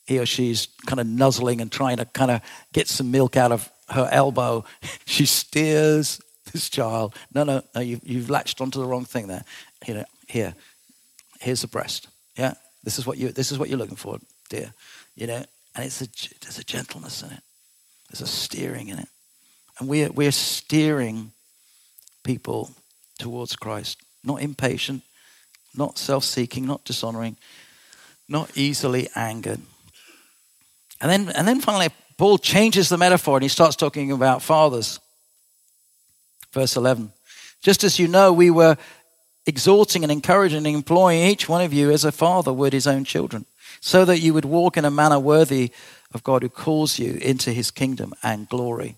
he 0.05 0.19
or 0.19 0.25
she's 0.25 0.67
kind 0.85 0.99
of 0.99 1.07
nuzzling 1.07 1.61
and 1.61 1.71
trying 1.71 1.97
to 1.97 2.05
kind 2.05 2.31
of 2.31 2.41
get 2.73 2.87
some 2.87 3.11
milk 3.11 3.35
out 3.35 3.51
of 3.51 3.69
her 3.89 4.07
elbow. 4.11 4.63
She 5.07 5.25
steers 5.25 6.19
this 6.51 6.69
child. 6.69 7.15
No, 7.33 7.43
no, 7.43 7.61
no, 7.73 7.81
you, 7.81 7.99
you've 8.03 8.29
latched 8.29 8.59
onto 8.59 8.79
the 8.79 8.85
wrong 8.85 9.05
thing 9.05 9.27
there. 9.27 9.43
You 9.87 9.95
know, 9.95 10.05
here, 10.27 10.55
here's 11.45 11.61
the 11.61 11.67
breast. 11.67 12.07
Yeah, 12.35 12.55
this 12.83 12.97
is 12.97 13.05
what 13.05 13.17
you. 13.17 13.29
This 13.29 13.51
is 13.51 13.59
what 13.59 13.69
you're 13.69 13.77
looking 13.77 13.95
for, 13.95 14.17
dear. 14.49 14.73
You 15.15 15.27
know, 15.27 15.45
and 15.75 15.85
it's 15.85 16.01
a, 16.01 16.07
there's 16.41 16.57
a 16.57 16.63
gentleness 16.63 17.21
in 17.21 17.31
it. 17.31 17.41
There's 18.09 18.21
a 18.21 18.27
steering 18.27 18.89
in 18.89 18.99
it. 18.99 19.07
And 19.79 19.87
we're, 19.87 20.11
we're 20.11 20.31
steering 20.31 21.31
people 22.23 22.71
towards 23.19 23.55
Christ. 23.55 24.01
Not 24.23 24.41
impatient, 24.41 25.03
not 25.75 25.97
self 25.97 26.23
seeking, 26.23 26.65
not 26.65 26.83
dishonoring, 26.83 27.37
not 28.27 28.57
easily 28.57 29.07
angered. 29.15 29.61
And 30.99 31.11
then, 31.11 31.29
and 31.35 31.47
then 31.47 31.61
finally, 31.61 31.89
Paul 32.17 32.37
changes 32.37 32.89
the 32.89 32.97
metaphor 32.97 33.37
and 33.37 33.43
he 33.43 33.49
starts 33.49 33.75
talking 33.75 34.11
about 34.11 34.41
fathers. 34.41 34.99
Verse 36.53 36.75
11. 36.75 37.11
Just 37.61 37.83
as 37.83 37.99
you 37.99 38.07
know, 38.07 38.31
we 38.31 38.49
were 38.49 38.77
exhorting 39.45 40.03
and 40.03 40.11
encouraging 40.11 40.65
and 40.65 40.75
employing 40.75 41.21
each 41.21 41.47
one 41.47 41.61
of 41.61 41.73
you 41.73 41.91
as 41.91 42.03
a 42.03 42.11
father 42.11 42.51
would 42.51 42.73
his 42.73 42.87
own 42.87 43.03
children 43.03 43.45
so 43.79 44.05
that 44.05 44.19
you 44.19 44.33
would 44.33 44.45
walk 44.45 44.77
in 44.77 44.85
a 44.85 44.91
manner 44.91 45.19
worthy 45.19 45.71
of 46.13 46.23
God 46.23 46.41
who 46.41 46.49
calls 46.49 46.97
you 46.97 47.13
into 47.21 47.51
his 47.51 47.71
kingdom 47.71 48.13
and 48.23 48.49
glory. 48.49 48.95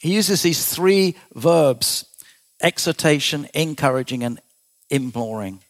He 0.00 0.14
uses 0.14 0.42
these 0.42 0.64
three 0.64 1.16
verbs 1.34 2.06
exhortation, 2.62 3.48
encouraging, 3.54 4.22
and 4.22 4.40
imploring. 4.90 5.60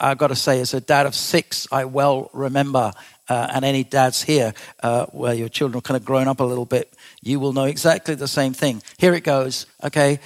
I've 0.00 0.18
got 0.18 0.28
to 0.28 0.36
say, 0.36 0.60
as 0.60 0.74
a 0.74 0.80
dad 0.80 1.06
of 1.06 1.14
six, 1.14 1.66
I 1.72 1.84
well 1.84 2.30
remember, 2.32 2.92
uh, 3.28 3.48
and 3.52 3.64
any 3.64 3.84
dads 3.84 4.22
here 4.22 4.54
uh, 4.82 5.06
where 5.06 5.34
your 5.34 5.48
children 5.48 5.78
are 5.78 5.82
kind 5.82 5.96
of 5.96 6.04
grown 6.04 6.28
up 6.28 6.40
a 6.40 6.44
little 6.44 6.64
bit, 6.64 6.92
you 7.22 7.40
will 7.40 7.52
know 7.52 7.64
exactly 7.64 8.14
the 8.14 8.28
same 8.28 8.52
thing. 8.52 8.82
Here 8.98 9.14
it 9.14 9.24
goes, 9.24 9.66
okay? 9.82 10.20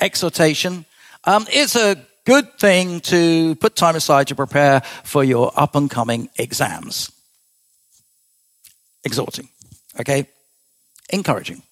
Exhortation. 0.00 0.84
Um, 1.24 1.46
it's 1.50 1.76
a 1.76 1.96
good 2.24 2.58
thing 2.58 3.00
to 3.00 3.54
put 3.56 3.76
time 3.76 3.96
aside 3.96 4.28
to 4.28 4.34
prepare 4.34 4.80
for 5.04 5.22
your 5.22 5.52
up 5.56 5.74
and 5.74 5.90
coming 5.90 6.28
exams. 6.38 7.10
Exhorting, 9.04 9.48
okay? 9.98 10.28
Encouraging. 11.10 11.62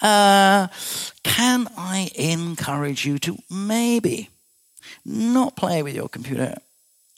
Uh, 0.00 0.68
can 1.22 1.68
I 1.76 2.10
encourage 2.14 3.04
you 3.04 3.18
to 3.20 3.36
maybe 3.50 4.28
not 5.04 5.56
play 5.56 5.82
with 5.82 5.94
your 5.94 6.08
computer 6.08 6.56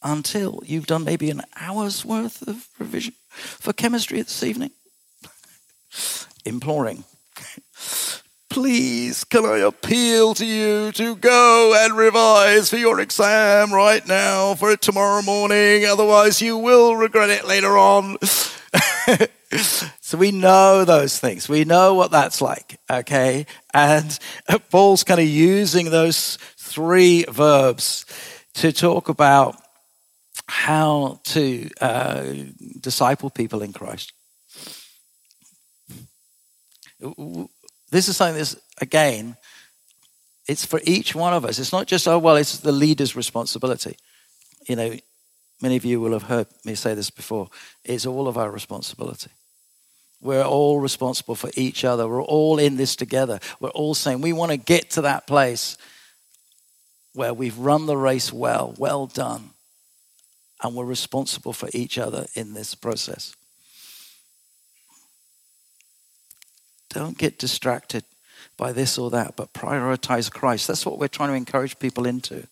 until 0.03 0.63
you've 0.65 0.87
done 0.87 1.05
maybe 1.05 1.31
an 1.31 1.43
hour's 1.57 2.05
worth 2.05 2.47
of 2.49 2.69
revision 2.79 3.15
for 3.35 3.73
chemistry 3.73 4.23
this 4.23 4.43
evening? 4.43 4.71
Imploring. 6.45 7.05
Please, 8.51 9.23
can 9.23 9.47
I 9.47 9.59
appeal 9.59 10.35
to 10.35 10.45
you 10.45 10.91
to 10.93 11.15
go 11.15 11.73
and 11.79 11.97
revise 11.97 12.69
for 12.69 12.79
your 12.79 12.99
exam 12.99 13.73
right 13.73 14.05
now 14.09 14.57
for 14.57 14.77
tomorrow 14.77 15.23
morning? 15.23 15.87
Otherwise, 15.87 16.43
you 16.43 16.57
will 16.57 16.97
regret 16.97 17.31
it 17.31 17.47
later 17.47 17.79
on. 17.79 18.19
so 20.01 20.19
we 20.19 20.33
know 20.33 20.85
those 20.85 21.17
things. 21.21 21.49
We 21.49 21.65
know 21.65 21.95
what 21.95 22.11
that's 22.11 22.43
like, 22.43 22.81
okay? 22.91 23.47
And 23.73 24.19
Paul's 24.69 25.05
kind 25.05 25.21
of 25.21 25.29
using 25.29 25.91
those 25.91 26.37
three 26.57 27.25
verbs 27.29 28.05
to 28.55 28.73
talk 28.73 29.09
about 29.09 29.63
how 30.49 31.21
to 31.27 31.71
uh, 31.81 32.33
disciple 32.81 33.31
people 33.31 33.63
in 33.63 33.73
Christ 33.73 34.13
this 37.91 38.09
is 38.09 38.17
something 38.17 38.37
that's, 38.37 38.57
again, 38.81 39.37
it's 40.47 40.65
for 40.65 40.81
each 40.85 41.15
one 41.15 41.35
of 41.35 41.45
us. 41.45 41.59
It's 41.59 41.73
not 41.73 41.87
just, 41.87 42.09
oh, 42.09 42.19
well, 42.19 42.37
it's 42.37 42.59
the 42.59 42.73
leader's 42.73 43.15
responsibility. 43.15 43.97
You 44.69 44.77
know, 44.77 44.97
many 45.61 45.77
of 45.77 45.85
you 45.85 46.01
will 46.01 46.13
have 46.13 46.25
heard 46.25 46.47
me 46.65 46.75
say 46.75 46.95
this 46.95 47.11
before. 47.11 47.49
It's 47.85 48.07
all 48.07 48.29
of 48.29 48.37
our 48.37 48.51
responsibility. 48.51 49.31
We're 50.21 50.45
all 50.45 50.81
responsible 50.81 51.35
for 51.35 51.51
each 51.55 51.85
other. 51.85 52.07
We're 52.07 52.23
all 52.23 52.59
in 52.59 52.77
this 52.77 52.95
together. 52.95 53.41
We're 53.59 53.71
all 53.71 53.95
saying 53.95 54.21
we 54.21 54.33
want 54.33 54.51
to 54.51 54.59
get 54.59 54.91
to 54.91 55.03
that 55.03 55.27
place 55.27 55.79
where 57.15 57.35
we've 57.35 57.59
run 57.59 57.87
the 57.87 57.97
race 57.97 58.33
well, 58.33 58.75
well 58.79 59.07
done, 59.07 59.51
and 60.63 60.75
we're 60.75 60.85
responsible 60.85 61.53
for 61.53 61.69
each 61.73 61.99
other 61.99 62.27
in 62.35 62.55
this 62.55 62.75
process. 62.75 63.35
Don't 66.91 67.17
get 67.17 67.39
distracted 67.39 68.05
by 68.57 68.73
this 68.73 68.99
or 68.99 69.11
that, 69.11 69.37
but 69.37 69.53
prioritize 69.55 70.31
Christ. 70.31 70.67
That's 70.67 70.85
what 70.85 70.99
we're 70.99 71.09
trying 71.09 71.31
to 71.31 71.35
encourage 71.35 71.79
people 71.79 72.07
into. 72.07 72.47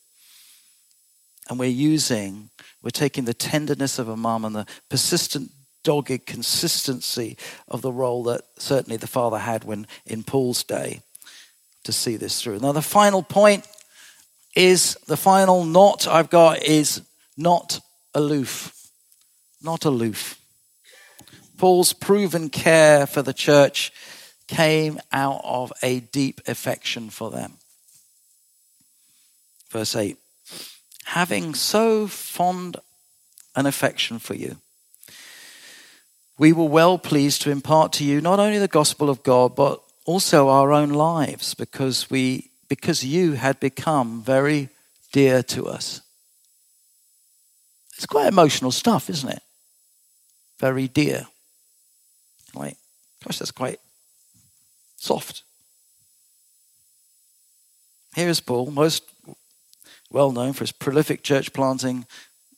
And 1.51 1.59
we're 1.59 1.69
using, 1.69 2.51
we're 2.83 2.91
taking 2.91 3.25
the 3.25 3.35
tenderness 3.35 3.99
of 3.99 4.09
a 4.09 4.17
mom 4.17 4.45
and 4.45 4.55
the 4.55 4.67
persistent, 4.89 5.51
dogged 5.85 6.27
consistency 6.27 7.37
of 7.69 7.83
the 7.83 7.93
role 7.93 8.23
that 8.25 8.43
certainly 8.59 8.97
the 8.97 9.07
father 9.07 9.39
had 9.39 9.65
when 9.65 9.87
in 10.05 10.23
Paul's 10.23 10.63
day 10.63 11.01
to 11.85 11.93
see 11.93 12.17
this 12.17 12.43
through. 12.43 12.59
Now, 12.59 12.73
the 12.73 12.83
final 12.83 13.23
point 13.23 13.67
is 14.55 14.97
the 15.07 15.17
final 15.17 15.65
not 15.65 16.07
I've 16.07 16.31
got 16.31 16.63
is 16.63 17.03
not 17.37 17.81
aloof. 18.15 18.75
Not 19.63 19.85
aloof. 19.85 20.39
Paul's 21.57 21.93
proven 21.93 22.51
care 22.51 23.07
for 23.07 23.23
the 23.23 23.33
church 23.33 23.93
came 24.49 24.99
out 25.13 25.41
of 25.45 25.73
a 25.83 26.01
deep 26.01 26.41
affection 26.47 27.11
for 27.11 27.31
them. 27.31 27.55
Verse 29.71 29.95
8 29.95 30.17
Having 31.05 31.55
so 31.55 32.07
fond 32.07 32.77
an 33.55 33.67
affection 33.67 34.19
for 34.19 34.35
you, 34.35 34.57
we 36.39 36.53
were 36.53 36.65
well 36.65 36.99
pleased 36.99 37.43
to 37.43 37.51
impart 37.51 37.93
to 37.95 38.05
you 38.05 38.21
not 38.21 38.41
only 38.41 38.59
the 38.59 38.69
gospel 38.69 39.11
of 39.11 39.23
God, 39.23 39.55
but 39.55 39.83
also 40.05 40.49
our 40.49 40.73
own 40.73 40.91
lives, 40.91 41.55
because 41.55 42.11
we 42.11 42.51
because 42.69 43.05
you 43.05 43.33
had 43.33 43.59
become 43.61 44.23
very 44.23 44.69
dear 45.13 45.43
to 45.43 45.67
us. 45.67 46.03
It's 47.97 48.07
quite 48.07 48.29
emotional 48.29 48.71
stuff, 48.71 49.11
isn't 49.11 49.29
it? 49.29 49.43
Very 50.61 50.87
dear. 50.87 51.27
Like, 52.55 52.77
gosh, 53.25 53.39
that's 53.39 53.51
quite 53.51 53.81
soft. 54.99 55.43
Here's 58.15 58.41
Paul, 58.41 58.71
most 58.71 59.05
well 60.11 60.33
known 60.33 60.53
for 60.53 60.61
his 60.61 60.73
prolific 60.73 61.23
church 61.23 61.53
planting 61.53 62.07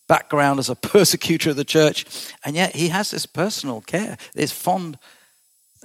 background 0.08 0.58
as 0.58 0.68
a 0.68 0.74
persecutor 0.92 1.50
of 1.50 1.56
the 1.56 1.64
church, 1.64 2.04
and 2.44 2.56
yet 2.56 2.74
he 2.74 2.88
has 2.88 3.10
this 3.10 3.26
personal 3.26 3.80
care, 3.80 4.18
this 4.34 4.52
fond 4.52 4.98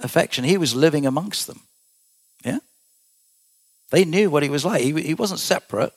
affection. 0.00 0.44
He 0.44 0.58
was 0.58 0.74
living 0.74 1.06
amongst 1.06 1.46
them. 1.46 1.60
Yeah? 2.44 2.58
They 3.90 4.04
knew 4.04 4.30
what 4.30 4.42
he 4.42 4.48
was 4.48 4.64
like. 4.64 4.82
He, 4.82 4.92
he 5.00 5.14
wasn't 5.14 5.40
separate, 5.40 5.92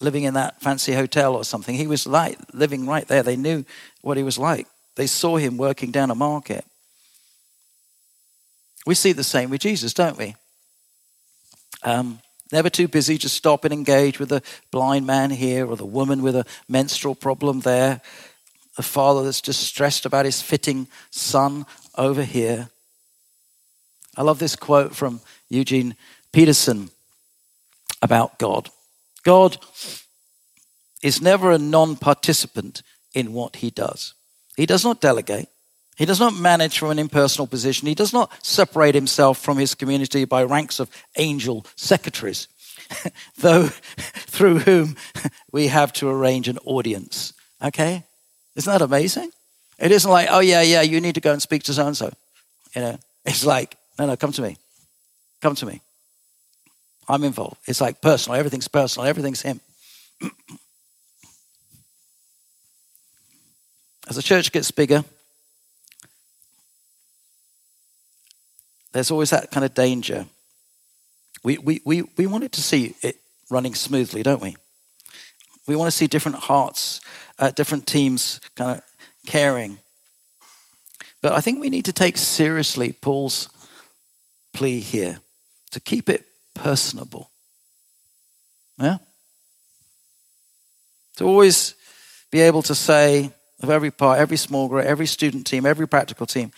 living 0.00 0.24
in 0.24 0.34
that 0.34 0.60
fancy 0.62 0.92
hotel 0.92 1.34
or 1.34 1.44
something. 1.44 1.74
He 1.74 1.86
was 1.86 2.06
like 2.06 2.38
living 2.54 2.86
right 2.86 3.06
there. 3.06 3.22
They 3.22 3.36
knew 3.36 3.64
what 4.00 4.16
he 4.16 4.22
was 4.22 4.38
like. 4.38 4.66
They 4.96 5.06
saw 5.06 5.36
him 5.36 5.56
working 5.56 5.90
down 5.90 6.10
a 6.10 6.14
market. 6.14 6.64
We 8.86 8.94
see 8.94 9.12
the 9.12 9.24
same 9.24 9.50
with 9.50 9.60
Jesus, 9.60 9.94
don't 9.94 10.18
we? 10.18 10.34
Um, 11.82 12.20
Never 12.52 12.68
too 12.68 12.88
busy 12.88 13.16
to 13.18 13.28
stop 13.28 13.64
and 13.64 13.72
engage 13.72 14.18
with 14.18 14.30
the 14.30 14.42
blind 14.72 15.06
man 15.06 15.30
here 15.30 15.66
or 15.66 15.76
the 15.76 15.86
woman 15.86 16.20
with 16.20 16.34
a 16.34 16.46
menstrual 16.68 17.14
problem 17.14 17.60
there, 17.60 18.00
the 18.76 18.82
father 18.82 19.22
that's 19.22 19.40
just 19.40 19.62
stressed 19.62 20.04
about 20.04 20.24
his 20.24 20.42
fitting 20.42 20.88
son 21.10 21.64
over 21.96 22.24
here. 22.24 22.68
I 24.16 24.22
love 24.22 24.40
this 24.40 24.56
quote 24.56 24.96
from 24.96 25.20
Eugene 25.48 25.94
Peterson 26.32 26.90
about 28.02 28.38
God. 28.38 28.68
God 29.22 29.58
is 31.02 31.22
never 31.22 31.52
a 31.52 31.58
non 31.58 31.94
participant 31.94 32.82
in 33.14 33.32
what 33.32 33.56
he 33.56 33.70
does. 33.70 34.14
He 34.56 34.66
does 34.66 34.84
not 34.84 35.00
delegate. 35.00 35.48
He 36.00 36.06
does 36.06 36.18
not 36.18 36.34
manage 36.34 36.78
from 36.78 36.88
an 36.88 36.98
impersonal 36.98 37.46
position. 37.46 37.86
He 37.86 37.94
does 37.94 38.14
not 38.14 38.32
separate 38.42 38.94
himself 38.94 39.36
from 39.36 39.58
his 39.58 39.74
community 39.74 40.24
by 40.24 40.42
ranks 40.44 40.80
of 40.80 40.88
angel 41.18 41.66
secretaries, 41.76 42.48
though 43.36 43.66
through 44.14 44.60
whom 44.60 44.96
we 45.52 45.66
have 45.66 45.92
to 45.92 46.08
arrange 46.08 46.48
an 46.48 46.56
audience. 46.64 47.34
Okay? 47.62 48.02
Isn't 48.56 48.72
that 48.72 48.80
amazing? 48.80 49.30
It 49.78 49.92
isn't 49.92 50.10
like, 50.10 50.28
oh, 50.30 50.38
yeah, 50.38 50.62
yeah, 50.62 50.80
you 50.80 51.02
need 51.02 51.16
to 51.16 51.20
go 51.20 51.34
and 51.34 51.42
speak 51.42 51.64
to 51.64 51.74
so 51.74 51.86
and 51.86 51.94
so. 51.94 52.10
You 52.74 52.80
know, 52.80 52.98
it's 53.26 53.44
like, 53.44 53.76
no, 53.98 54.06
no, 54.06 54.16
come 54.16 54.32
to 54.32 54.40
me. 54.40 54.56
Come 55.42 55.54
to 55.56 55.66
me. 55.66 55.82
I'm 57.08 57.24
involved. 57.24 57.58
It's 57.66 57.82
like 57.82 58.00
personal. 58.00 58.38
Everything's 58.38 58.68
personal. 58.68 59.06
Everything's 59.06 59.42
him. 59.42 59.60
As 64.08 64.16
the 64.16 64.22
church 64.22 64.50
gets 64.50 64.70
bigger, 64.70 65.04
there's 68.92 69.10
always 69.10 69.30
that 69.30 69.50
kind 69.50 69.64
of 69.64 69.74
danger. 69.74 70.26
We, 71.42 71.58
we, 71.58 71.80
we, 71.84 72.02
we 72.16 72.26
wanted 72.26 72.52
to 72.52 72.62
see 72.62 72.94
it 73.02 73.16
running 73.50 73.74
smoothly, 73.74 74.22
don't 74.22 74.42
we? 74.42 74.56
We 75.66 75.76
want 75.76 75.88
to 75.88 75.96
see 75.96 76.06
different 76.06 76.38
hearts, 76.38 77.00
uh, 77.38 77.50
different 77.50 77.86
teams 77.86 78.40
kind 78.56 78.78
of 78.78 78.84
caring. 79.26 79.78
But 81.22 81.32
I 81.32 81.40
think 81.40 81.60
we 81.60 81.70
need 81.70 81.84
to 81.84 81.92
take 81.92 82.16
seriously 82.16 82.92
Paul's 82.92 83.48
plea 84.52 84.80
here 84.80 85.20
to 85.70 85.80
keep 85.80 86.08
it 86.08 86.24
personable. 86.54 87.30
Yeah? 88.78 88.98
To 91.16 91.24
always 91.24 91.74
be 92.30 92.40
able 92.40 92.62
to 92.62 92.74
say 92.74 93.30
of 93.62 93.70
every 93.70 93.90
part, 93.90 94.18
every 94.18 94.36
small 94.36 94.68
group, 94.68 94.84
every 94.84 95.06
student 95.06 95.46
team, 95.46 95.66
every 95.66 95.86
practical 95.86 96.26
team, 96.26 96.52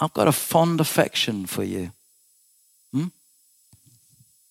I've 0.00 0.14
got 0.14 0.28
a 0.28 0.32
fond 0.32 0.80
affection 0.80 1.46
for 1.46 1.64
you. 1.64 1.92
Hmm? 2.92 3.08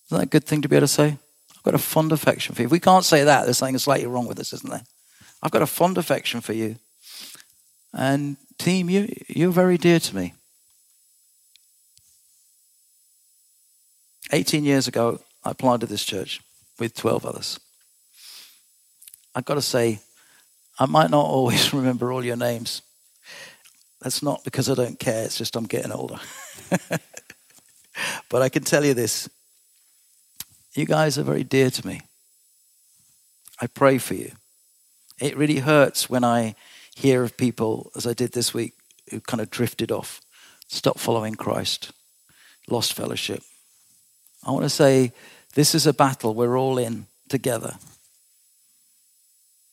Isn't 0.06 0.18
that 0.18 0.22
a 0.22 0.26
good 0.26 0.44
thing 0.44 0.62
to 0.62 0.68
be 0.68 0.76
able 0.76 0.86
to 0.86 0.92
say? 0.92 1.16
I've 1.56 1.62
got 1.62 1.74
a 1.74 1.78
fond 1.78 2.12
affection 2.12 2.54
for 2.54 2.62
you. 2.62 2.66
If 2.66 2.72
we 2.72 2.80
can't 2.80 3.04
say 3.04 3.24
that, 3.24 3.44
there's 3.44 3.58
something 3.58 3.78
slightly 3.78 4.06
wrong 4.06 4.26
with 4.26 4.38
us, 4.38 4.52
isn't 4.52 4.70
there? 4.70 4.84
I've 5.42 5.50
got 5.50 5.62
a 5.62 5.66
fond 5.66 5.98
affection 5.98 6.40
for 6.40 6.52
you. 6.52 6.76
And 7.92 8.36
team, 8.58 8.90
you, 8.90 9.08
you're 9.28 9.50
very 9.50 9.78
dear 9.78 9.98
to 10.00 10.16
me. 10.16 10.34
18 14.30 14.64
years 14.64 14.86
ago, 14.86 15.20
I 15.44 15.52
planted 15.54 15.86
this 15.86 16.04
church 16.04 16.40
with 16.78 16.94
12 16.94 17.24
others. 17.24 17.58
I've 19.34 19.44
got 19.44 19.54
to 19.54 19.62
say, 19.62 20.00
I 20.78 20.86
might 20.86 21.10
not 21.10 21.24
always 21.26 21.72
remember 21.72 22.12
all 22.12 22.24
your 22.24 22.36
names. 22.36 22.82
That's 24.00 24.22
not 24.22 24.44
because 24.44 24.70
I 24.70 24.74
don't 24.74 24.98
care, 24.98 25.24
it's 25.24 25.38
just 25.38 25.56
I'm 25.56 25.66
getting 25.66 25.92
older. 25.92 26.20
but 28.28 28.42
I 28.42 28.48
can 28.48 28.62
tell 28.62 28.84
you 28.84 28.94
this 28.94 29.28
you 30.74 30.86
guys 30.86 31.18
are 31.18 31.24
very 31.24 31.44
dear 31.44 31.70
to 31.70 31.86
me. 31.86 32.02
I 33.60 33.66
pray 33.66 33.98
for 33.98 34.14
you. 34.14 34.32
It 35.20 35.36
really 35.36 35.58
hurts 35.58 36.08
when 36.08 36.22
I 36.22 36.54
hear 36.94 37.24
of 37.24 37.36
people, 37.36 37.90
as 37.96 38.06
I 38.06 38.12
did 38.12 38.32
this 38.32 38.54
week, 38.54 38.74
who 39.10 39.20
kind 39.20 39.40
of 39.40 39.50
drifted 39.50 39.90
off, 39.90 40.20
stopped 40.68 41.00
following 41.00 41.34
Christ, 41.34 41.92
lost 42.68 42.92
fellowship. 42.92 43.42
I 44.44 44.52
want 44.52 44.64
to 44.64 44.70
say 44.70 45.12
this 45.54 45.74
is 45.74 45.86
a 45.86 45.92
battle 45.92 46.34
we're 46.34 46.58
all 46.58 46.78
in 46.78 47.06
together. 47.28 47.74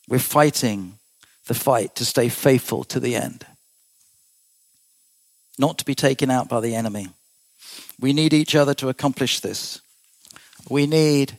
We're 0.07 0.19
fighting 0.19 0.97
the 1.45 1.53
fight 1.53 1.95
to 1.95 2.05
stay 2.05 2.29
faithful 2.29 2.83
to 2.85 2.99
the 2.99 3.15
end, 3.15 3.45
not 5.57 5.77
to 5.79 5.85
be 5.85 5.95
taken 5.95 6.29
out 6.29 6.49
by 6.49 6.59
the 6.59 6.75
enemy. 6.75 7.09
We 7.99 8.13
need 8.13 8.33
each 8.33 8.55
other 8.55 8.73
to 8.75 8.89
accomplish 8.89 9.39
this. 9.39 9.81
We 10.69 10.87
need 10.87 11.37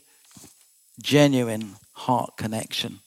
genuine 1.01 1.77
heart 1.93 2.37
connection. 2.37 3.01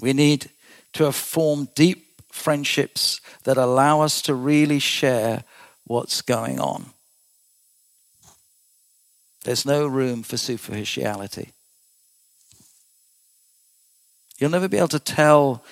We 0.00 0.12
need 0.12 0.50
to 0.94 1.04
have 1.04 1.14
formed 1.14 1.74
deep 1.74 2.20
friendships 2.30 3.20
that 3.44 3.56
allow 3.56 4.00
us 4.00 4.20
to 4.22 4.34
really 4.34 4.78
share 4.78 5.44
what's 5.84 6.22
going 6.22 6.58
on. 6.58 6.86
There's 9.44 9.66
no 9.66 9.86
room 9.86 10.22
for 10.22 10.36
superficiality. 10.36 11.52
You'll 14.38 14.50
never 14.50 14.68
be 14.68 14.78
able 14.78 14.88
to 14.88 14.98
tell 14.98 15.62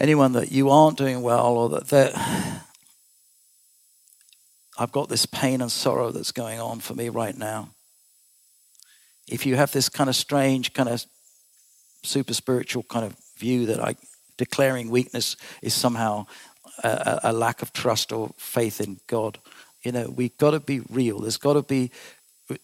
anyone 0.00 0.32
that 0.32 0.50
you 0.50 0.70
aren't 0.70 0.98
doing 0.98 1.22
well 1.22 1.56
or 1.56 1.68
that 1.68 1.88
that 1.88 2.62
I've 4.78 4.92
got 4.92 5.10
this 5.10 5.26
pain 5.26 5.60
and 5.60 5.70
sorrow 5.70 6.10
that's 6.10 6.32
going 6.32 6.58
on 6.58 6.80
for 6.80 6.94
me 6.94 7.10
right 7.10 7.36
now. 7.36 7.68
If 9.28 9.44
you 9.44 9.56
have 9.56 9.72
this 9.72 9.90
kind 9.90 10.08
of 10.08 10.16
strange, 10.16 10.72
kind 10.72 10.88
of 10.88 11.04
super 12.02 12.32
spiritual 12.32 12.84
kind 12.84 13.04
of 13.04 13.14
view 13.36 13.66
that 13.66 13.78
I 13.78 13.94
declaring 14.38 14.88
weakness 14.88 15.36
is 15.60 15.74
somehow 15.74 16.26
a, 16.82 17.20
a 17.24 17.32
lack 17.32 17.60
of 17.60 17.74
trust 17.74 18.10
or 18.10 18.30
faith 18.38 18.80
in 18.80 18.98
God, 19.06 19.36
you 19.82 19.92
know, 19.92 20.08
we've 20.08 20.36
got 20.38 20.52
to 20.52 20.60
be 20.60 20.80
real. 20.88 21.20
There's 21.20 21.36
got 21.36 21.52
to 21.52 21.62
be 21.62 21.90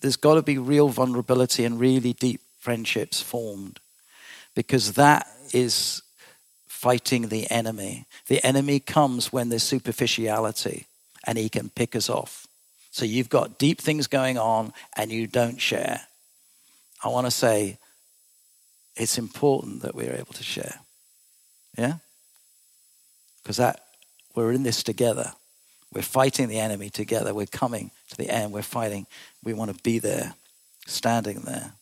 there's 0.01 0.17
got 0.17 0.35
to 0.35 0.43
be 0.43 0.59
real 0.59 0.89
vulnerability 0.89 1.65
and 1.65 1.79
really 1.79 2.13
deep 2.15 2.41
friendships 2.59 3.21
formed 3.21 3.79
because 4.55 4.95
that 4.95 5.29
is 5.53 6.03
fighting 6.87 7.31
the 7.31 7.51
enemy. 7.51 8.07
The 8.29 8.41
enemy 8.47 8.79
comes 8.79 9.33
when 9.33 9.49
there's 9.49 9.65
superficiality 9.65 10.87
and 11.25 11.37
he 11.37 11.49
can 11.49 11.69
pick 11.69 11.97
us 11.97 12.09
off. 12.09 12.47
So 12.93 13.05
you've 13.05 13.29
got 13.29 13.59
deep 13.59 13.81
things 13.81 14.07
going 14.07 14.39
on 14.39 14.73
and 14.97 15.11
you 15.11 15.27
don't 15.27 15.61
share. 15.61 16.03
I 17.03 17.09
want 17.09 17.27
to 17.27 17.33
say 17.33 17.79
it's 18.95 19.19
important 19.19 19.83
that 19.83 19.97
we're 19.97 20.15
able 20.15 20.33
to 20.35 20.45
share. 20.45 20.79
Yeah? 21.77 21.95
Because 23.43 23.57
that 23.57 23.81
we're 24.37 24.53
in 24.53 24.63
this 24.63 24.85
together. 24.85 25.33
We're 25.93 26.03
fighting 26.03 26.47
the 26.47 26.61
enemy 26.61 26.89
together. 26.89 27.35
We're 27.35 27.47
coming 27.47 27.91
to 28.11 28.17
the 28.17 28.31
end. 28.31 28.53
We're 28.53 28.63
fighting. 28.63 29.09
We 29.43 29.55
want 29.55 29.77
to 29.77 29.83
be 29.83 29.99
there, 29.99 30.35
standing 30.87 31.41
there. 31.41 31.73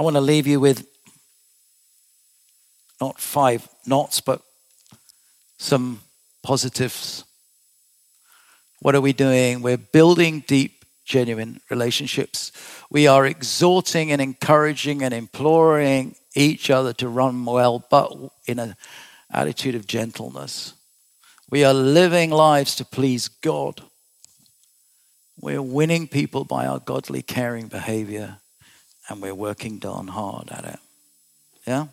I 0.00 0.02
want 0.02 0.16
to 0.16 0.20
leave 0.20 0.48
you 0.48 0.58
with 0.58 0.91
not 3.02 3.20
five 3.20 3.68
nots, 3.84 4.20
but 4.20 4.40
some 5.58 6.00
positives. 6.42 7.24
What 8.80 8.94
are 8.94 9.00
we 9.00 9.12
doing? 9.12 9.60
We're 9.60 9.86
building 9.92 10.44
deep, 10.46 10.84
genuine 11.04 11.60
relationships. 11.68 12.52
We 12.90 13.08
are 13.08 13.26
exhorting 13.26 14.12
and 14.12 14.20
encouraging 14.20 15.02
and 15.02 15.12
imploring 15.12 16.14
each 16.36 16.70
other 16.70 16.92
to 16.94 17.08
run 17.08 17.44
well, 17.44 17.84
but 17.90 18.08
in 18.46 18.58
an 18.58 18.76
attitude 19.30 19.74
of 19.74 19.86
gentleness. 19.86 20.74
We 21.50 21.64
are 21.64 21.74
living 21.74 22.30
lives 22.30 22.76
to 22.76 22.84
please 22.84 23.26
God. 23.28 23.82
We're 25.40 25.68
winning 25.78 26.06
people 26.06 26.44
by 26.44 26.66
our 26.66 26.78
godly, 26.78 27.22
caring 27.22 27.66
behavior 27.66 28.38
and 29.08 29.20
we're 29.20 29.34
working 29.34 29.78
darn 29.78 30.08
hard 30.08 30.50
at 30.50 30.64
it. 30.64 30.78
Yeah? 31.66 31.86